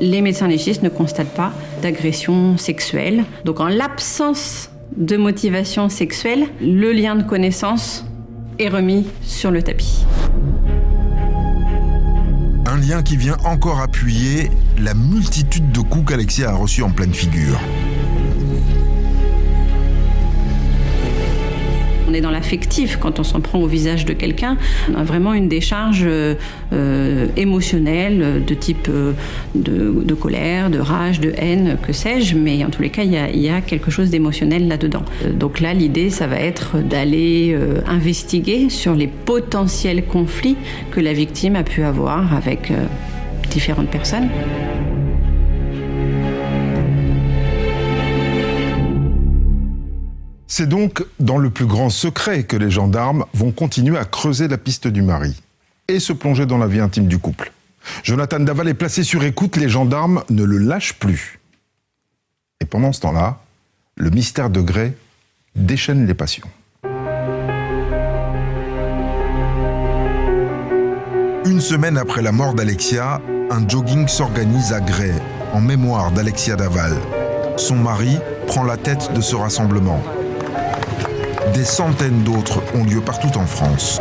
les 0.00 0.20
médecins 0.20 0.48
légistes 0.48 0.82
ne 0.82 0.88
constatent 0.88 1.32
pas 1.32 1.52
d'agression 1.80 2.56
sexuelle. 2.56 3.22
Donc 3.44 3.60
en 3.60 3.68
l'absence 3.68 4.72
de 4.96 5.16
motivation 5.16 5.88
sexuelle, 5.88 6.48
le 6.60 6.90
lien 6.90 7.14
de 7.14 7.22
connaissance 7.22 8.04
est 8.58 8.68
remis 8.68 9.06
sur 9.22 9.52
le 9.52 9.62
tapis. 9.62 10.04
Un 12.66 12.78
lien 12.78 13.04
qui 13.04 13.16
vient 13.16 13.36
encore 13.44 13.80
appuyer 13.80 14.50
la 14.76 14.94
multitude 14.94 15.70
de 15.70 15.82
coups 15.82 16.10
qu'Alexia 16.10 16.50
a 16.50 16.54
reçus 16.56 16.82
en 16.82 16.90
pleine 16.90 17.14
figure. 17.14 17.60
On 22.10 22.14
est 22.14 22.20
dans 22.20 22.32
l'affectif 22.32 22.96
quand 22.96 23.20
on 23.20 23.22
s'en 23.22 23.40
prend 23.40 23.60
au 23.60 23.68
visage 23.68 24.04
de 24.04 24.12
quelqu'un. 24.12 24.56
On 24.92 24.98
a 24.98 25.04
vraiment 25.04 25.32
une 25.32 25.46
décharge 25.48 26.02
euh, 26.04 26.34
euh, 26.72 27.28
émotionnelle 27.36 28.42
de 28.44 28.54
type 28.54 28.88
euh, 28.88 29.12
de, 29.54 30.14
colère, 30.14 30.70
de 30.70 30.80
rage, 30.80 31.20
de 31.20 31.32
haine, 31.36 31.76
que 31.86 31.92
sais-je. 31.92 32.36
Mais 32.36 32.64
en 32.64 32.70
tous 32.70 32.82
les 32.82 32.90
cas, 32.90 33.04
il 33.04 33.40
y 33.40 33.48
a, 33.48 33.60
quelque 33.60 33.92
chose 33.92 34.10
d'émotionnel 34.10 34.66
là-dedans. 34.66 35.04
Donc 35.34 35.60
là, 35.60 35.72
l'idée, 35.72 36.10
ça 36.10 36.26
va 36.26 36.40
être 36.40 36.78
d'aller 36.78 37.52
euh, 37.54 37.80
investiguer 37.86 38.70
sur 38.70 38.94
les 38.94 39.06
potentiels 39.06 40.04
conflits 40.04 40.56
que 40.90 41.00
la 41.00 41.12
victime 41.12 41.54
a 41.54 41.62
pu 41.62 41.82
avoir 41.82 42.34
avec 42.34 42.70
euh, 42.70 42.86
différentes 43.50 43.90
personnes. 43.90 44.28
C'est 50.60 50.68
donc 50.68 51.02
dans 51.18 51.38
le 51.38 51.48
plus 51.48 51.64
grand 51.64 51.88
secret 51.88 52.42
que 52.42 52.54
les 52.54 52.70
gendarmes 52.70 53.24
vont 53.32 53.50
continuer 53.50 53.96
à 53.96 54.04
creuser 54.04 54.46
la 54.46 54.58
piste 54.58 54.88
du 54.88 55.00
mari 55.00 55.34
et 55.88 55.98
se 55.98 56.12
plonger 56.12 56.44
dans 56.44 56.58
la 56.58 56.66
vie 56.66 56.80
intime 56.80 57.06
du 57.06 57.16
couple. 57.16 57.50
Jonathan 58.02 58.40
Daval 58.40 58.68
est 58.68 58.74
placé 58.74 59.02
sur 59.02 59.24
écoute, 59.24 59.56
les 59.56 59.70
gendarmes 59.70 60.22
ne 60.28 60.44
le 60.44 60.58
lâchent 60.58 60.98
plus. 60.98 61.40
Et 62.60 62.66
pendant 62.66 62.92
ce 62.92 63.00
temps-là, 63.00 63.40
le 63.96 64.10
mystère 64.10 64.50
de 64.50 64.60
Gray 64.60 64.92
déchaîne 65.56 66.06
les 66.06 66.12
passions. 66.12 66.50
Une 71.46 71.62
semaine 71.62 71.96
après 71.96 72.20
la 72.20 72.32
mort 72.32 72.52
d'Alexia, 72.52 73.22
un 73.50 73.66
jogging 73.66 74.08
s'organise 74.08 74.74
à 74.74 74.80
Gray 74.80 75.14
en 75.54 75.62
mémoire 75.62 76.12
d'Alexia 76.12 76.56
Daval. 76.56 76.92
Son 77.56 77.76
mari 77.76 78.18
prend 78.46 78.64
la 78.64 78.76
tête 78.76 79.10
de 79.14 79.22
ce 79.22 79.36
rassemblement. 79.36 80.02
Des 81.54 81.64
centaines 81.64 82.22
d'autres 82.22 82.62
ont 82.74 82.84
lieu 82.84 83.00
partout 83.00 83.36
en 83.36 83.46
France. 83.46 84.00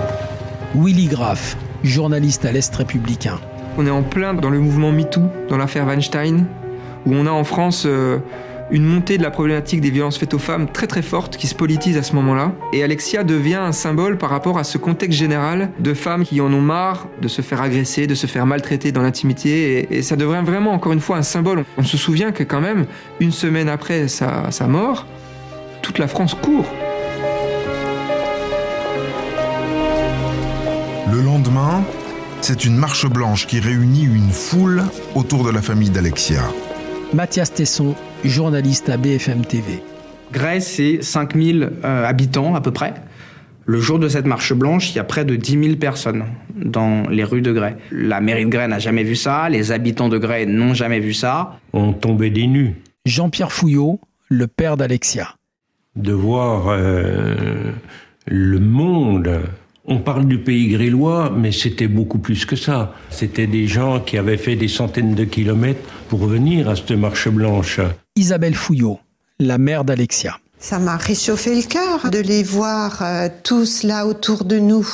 Willy 0.75 1.07
Graff, 1.07 1.57
journaliste 1.83 2.45
à 2.45 2.51
l'Est 2.51 2.75
républicain. 2.75 3.39
On 3.77 3.87
est 3.87 3.91
en 3.91 4.03
plein 4.03 4.35
dans 4.35 4.51
le 4.51 4.59
mouvement 4.59 4.91
MeToo, 4.91 5.21
dans 5.49 5.57
l'affaire 5.57 5.87
Weinstein, 5.87 6.45
où 7.07 7.13
on 7.13 7.25
a 7.25 7.31
en 7.31 7.43
France 7.43 7.83
euh, 7.87 8.19
une 8.69 8.83
montée 8.83 9.17
de 9.17 9.23
la 9.23 9.31
problématique 9.31 9.81
des 9.81 9.89
violences 9.89 10.19
faites 10.19 10.35
aux 10.35 10.39
femmes 10.39 10.67
très 10.71 10.85
très 10.85 11.01
forte 11.01 11.37
qui 11.37 11.47
se 11.47 11.55
politise 11.55 11.97
à 11.97 12.03
ce 12.03 12.13
moment-là. 12.15 12.51
Et 12.71 12.83
Alexia 12.83 13.23
devient 13.23 13.55
un 13.55 13.71
symbole 13.71 14.19
par 14.19 14.29
rapport 14.29 14.59
à 14.59 14.63
ce 14.63 14.77
contexte 14.77 15.17
général 15.17 15.71
de 15.79 15.95
femmes 15.95 16.25
qui 16.25 16.41
en 16.41 16.53
ont 16.53 16.61
marre 16.61 17.07
de 17.19 17.27
se 17.27 17.41
faire 17.41 17.61
agresser, 17.61 18.05
de 18.05 18.15
se 18.15 18.27
faire 18.27 18.45
maltraiter 18.45 18.91
dans 18.91 19.01
l'intimité. 19.01 19.87
Et, 19.89 19.97
et, 19.97 20.01
ça 20.03 20.15
devient 20.15 20.43
vraiment 20.45 20.71
encore 20.71 20.93
une 20.93 21.01
fois 21.01 21.17
un 21.17 21.23
symbole. 21.23 21.65
On 21.79 21.83
se 21.83 21.97
souvient 21.97 22.31
que 22.31 22.43
quand 22.43 22.61
même, 22.61 22.85
une 23.19 23.31
semaine 23.31 23.69
après 23.69 24.07
sa, 24.07 24.51
sa 24.51 24.67
mort, 24.67 25.07
toute 25.81 25.97
la 25.97 26.07
France 26.07 26.35
court. 26.35 26.65
Le 31.11 31.21
lendemain, 31.21 31.83
c'est 32.41 32.65
une 32.65 32.75
marche 32.75 33.07
blanche 33.07 33.47
qui 33.47 33.59
réunit 33.59 34.03
une 34.03 34.29
foule 34.29 34.83
autour 35.15 35.43
de 35.43 35.49
la 35.49 35.61
famille 35.61 35.89
d'Alexia. 35.89 36.41
Mathias 37.13 37.53
Tesson, 37.53 37.95
journaliste 38.23 38.89
à 38.89 38.97
BFM 38.97 39.43
TV. 39.43 39.81
Grèce, 40.31 40.67
c'est 40.67 41.01
5000 41.01 41.71
euh, 41.83 42.05
habitants 42.05 42.53
à 42.53 42.61
peu 42.61 42.71
près. 42.71 42.93
Le 43.65 43.79
jour 43.79 43.97
de 43.97 44.07
cette 44.07 44.27
marche 44.27 44.53
blanche, 44.53 44.91
il 44.91 44.97
y 44.97 44.99
a 44.99 45.03
près 45.03 45.25
de 45.25 45.35
10 45.35 45.63
000 45.63 45.75
personnes 45.77 46.25
dans 46.55 47.09
les 47.09 47.23
rues 47.23 47.41
de 47.41 47.53
Grès. 47.53 47.77
La 47.91 48.21
mairie 48.21 48.45
de 48.45 48.49
Grès 48.49 48.67
n'a 48.67 48.79
jamais 48.79 49.03
vu 49.03 49.15
ça, 49.15 49.49
les 49.49 49.71
habitants 49.71 50.09
de 50.09 50.17
Grès 50.17 50.45
n'ont 50.45 50.73
jamais 50.73 50.99
vu 50.99 51.13
ça. 51.13 51.59
On 51.73 51.93
tombait 51.93 52.29
des 52.29 52.45
nues. 52.45 52.75
Jean-Pierre 53.05 53.51
Fouillot, 53.51 53.99
le 54.27 54.45
père 54.45 54.77
d'Alexia. 54.77 55.35
De 55.95 56.13
voir 56.13 56.65
euh, 56.67 57.71
le 58.27 58.59
monde 58.59 59.41
on 59.89 59.97
parle 59.97 60.27
du 60.27 60.37
pays 60.37 60.67
grélois, 60.67 61.33
mais 61.35 61.51
c'était 61.51 61.87
beaucoup 61.87 62.19
plus 62.19 62.45
que 62.45 62.55
ça. 62.55 62.93
C'était 63.09 63.47
des 63.47 63.67
gens 63.67 63.99
qui 63.99 64.17
avaient 64.17 64.37
fait 64.37 64.55
des 64.55 64.67
centaines 64.67 65.15
de 65.15 65.25
kilomètres 65.25 65.81
pour 66.07 66.25
venir 66.25 66.69
à 66.69 66.75
cette 66.75 66.91
marche 66.91 67.27
blanche. 67.27 67.81
Isabelle 68.15 68.55
Fouillot, 68.55 68.99
la 69.39 69.57
mère 69.57 69.83
d'Alexia. 69.83 70.37
Ça 70.59 70.77
m'a 70.77 70.97
réchauffé 70.97 71.55
le 71.55 71.63
cœur 71.63 72.11
de 72.11 72.19
les 72.19 72.43
voir 72.43 73.01
euh, 73.01 73.29
tous 73.43 73.83
là 73.83 74.05
autour 74.05 74.45
de 74.45 74.59
nous. 74.59 74.87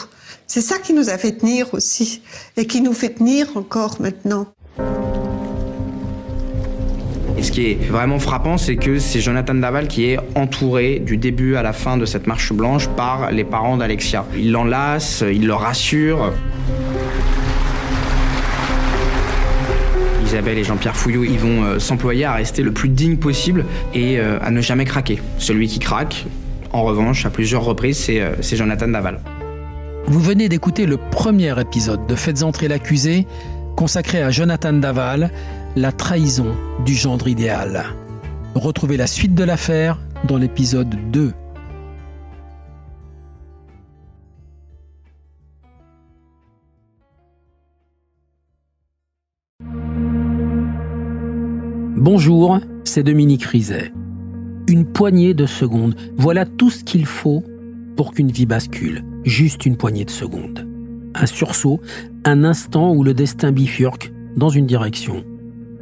C'est 0.48 0.62
ça 0.62 0.78
qui 0.78 0.94
nous 0.94 1.10
a 1.10 1.18
fait 1.18 1.34
tenir 1.34 1.74
aussi 1.74 2.22
et 2.56 2.66
qui 2.68 2.82
nous 2.82 2.94
fait 2.94 3.16
tenir 3.16 3.58
encore 3.58 4.00
maintenant. 4.00 4.48
Ce 7.46 7.52
qui 7.52 7.68
est 7.68 7.76
vraiment 7.76 8.18
frappant, 8.18 8.58
c'est 8.58 8.76
que 8.76 8.98
c'est 8.98 9.20
Jonathan 9.20 9.54
Daval 9.54 9.88
qui 9.88 10.06
est 10.06 10.18
entouré 10.34 10.98
du 10.98 11.16
début 11.16 11.56
à 11.56 11.62
la 11.62 11.74
fin 11.74 11.96
de 11.96 12.04
cette 12.04 12.26
marche 12.26 12.52
blanche 12.52 12.88
par 12.98 13.30
les 13.32 13.44
parents 13.44 13.78
d'Alexia. 13.78 14.26
Il 14.36 14.52
l'enlace, 14.52 15.24
il 15.32 15.46
le 15.46 15.54
rassure. 15.54 16.34
Isabelle 20.24 20.58
et 20.58 20.64
Jean-Pierre 20.64 20.98
Fouillot, 20.98 21.24
ils 21.24 21.38
vont 21.38 21.64
euh, 21.64 21.78
s'employer 21.78 22.26
à 22.26 22.34
rester 22.34 22.64
le 22.64 22.72
plus 22.72 22.90
digne 22.90 23.18
possible 23.18 23.64
et 23.94 24.20
euh, 24.20 24.40
à 24.42 24.50
ne 24.50 24.60
jamais 24.60 24.86
craquer. 24.86 25.22
Celui 25.38 25.68
qui 25.68 25.78
craque, 25.78 26.26
en 26.72 26.84
revanche, 26.84 27.28
à 27.28 27.30
plusieurs 27.30 27.64
reprises, 27.64 28.00
c'est 28.00 28.22
euh, 28.22 28.42
Jonathan 28.42 28.88
Daval. 28.88 29.20
Vous 30.08 30.20
venez 30.20 30.50
d'écouter 30.50 30.88
le 30.88 30.98
premier 30.98 31.54
épisode 31.62 32.08
de 32.08 32.16
Faites 32.16 32.42
entrer 32.42 32.68
l'accusé, 32.68 33.28
consacré 33.76 34.24
à 34.24 34.32
Jonathan 34.32 34.74
Daval, 34.74 35.30
la 35.76 35.92
trahison 35.92 36.56
du 36.86 36.94
gendre 36.94 37.28
idéal. 37.28 37.84
Retrouvez 38.56 38.96
la 38.96 39.08
suite 39.08 39.36
de 39.36 39.44
l'affaire 39.44 40.00
dans 40.26 40.38
l'épisode 40.38 40.96
2. 41.12 41.34
Bonjour, 51.98 52.60
c'est 52.86 53.04
Dominique 53.04 53.44
Rizet. 53.44 53.92
Une 54.68 54.86
poignée 54.86 55.34
de 55.34 55.46
secondes, 55.46 55.96
voilà 56.16 56.46
tout 56.46 56.70
ce 56.70 56.84
qu'il 56.84 57.06
faut 57.06 57.44
pour 57.98 58.14
qu'une 58.14 58.32
vie 58.32 58.46
bascule. 58.46 59.04
Juste 59.26 59.66
une 59.66 59.76
poignée 59.76 60.06
de 60.06 60.10
secondes. 60.10 60.68
Un 61.16 61.26
sursaut, 61.26 61.82
un 62.24 62.44
instant 62.44 62.94
où 62.94 63.04
le 63.04 63.14
destin 63.14 63.52
bifurque 63.52 64.14
dans 64.38 64.50
une 64.50 64.66
direction 64.66 65.26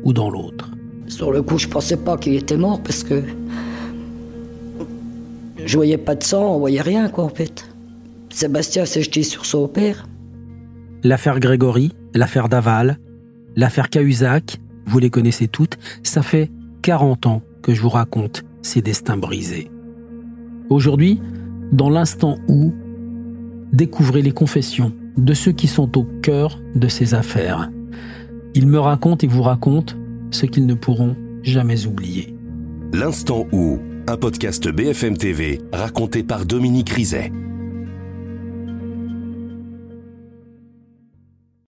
ou 0.03 0.13
dans 0.13 0.29
l'autre. 0.29 0.71
Sur 1.07 1.31
le 1.31 1.41
coup, 1.41 1.57
je 1.57 1.67
pensais 1.67 1.97
pas 1.97 2.17
qu'il 2.17 2.35
était 2.35 2.57
mort 2.57 2.81
parce 2.81 3.03
que 3.03 3.23
je 5.65 5.75
voyais 5.75 5.97
pas 5.97 6.15
de 6.15 6.23
sang, 6.23 6.55
on 6.55 6.59
voyait 6.59 6.81
rien 6.81 7.09
quoi 7.09 7.23
en 7.23 7.29
fait. 7.29 7.69
Sébastien 8.29 8.85
s'est 8.85 9.03
jeté 9.03 9.23
sur 9.23 9.45
son 9.45 9.67
père. 9.67 10.07
L'affaire 11.03 11.39
Grégory, 11.39 11.93
l'affaire 12.13 12.49
Daval, 12.49 12.97
l'affaire 13.55 13.89
Cahuzac, 13.89 14.59
vous 14.85 14.99
les 14.99 15.09
connaissez 15.09 15.47
toutes, 15.47 15.77
ça 16.01 16.21
fait 16.21 16.49
40 16.81 17.27
ans 17.27 17.41
que 17.61 17.73
je 17.73 17.81
vous 17.81 17.89
raconte 17.89 18.43
ces 18.61 18.81
destins 18.81 19.17
brisés. 19.17 19.69
Aujourd'hui, 20.69 21.21
dans 21.71 21.89
l'instant 21.89 22.37
où, 22.47 22.73
découvrez 23.71 24.21
les 24.21 24.31
confessions 24.31 24.93
de 25.17 25.33
ceux 25.33 25.51
qui 25.51 25.67
sont 25.67 25.97
au 25.97 26.03
cœur 26.21 26.59
de 26.75 26.87
ces 26.87 27.13
affaires. 27.13 27.69
Ils 28.55 28.67
me 28.67 28.79
racontent 28.79 29.25
et 29.25 29.29
vous 29.29 29.41
racontent 29.41 29.95
ce 30.29 30.45
qu'ils 30.45 30.67
ne 30.67 30.75
pourront 30.75 31.15
jamais 31.41 31.87
oublier. 31.87 32.35
L'instant 32.93 33.47
où, 33.51 33.79
un 34.07 34.15
podcast 34.15 34.69
BFM 34.69 35.17
TV 35.17 35.59
raconté 35.71 36.21
par 36.23 36.45
Dominique 36.45 36.89
Rizet. 36.89 37.31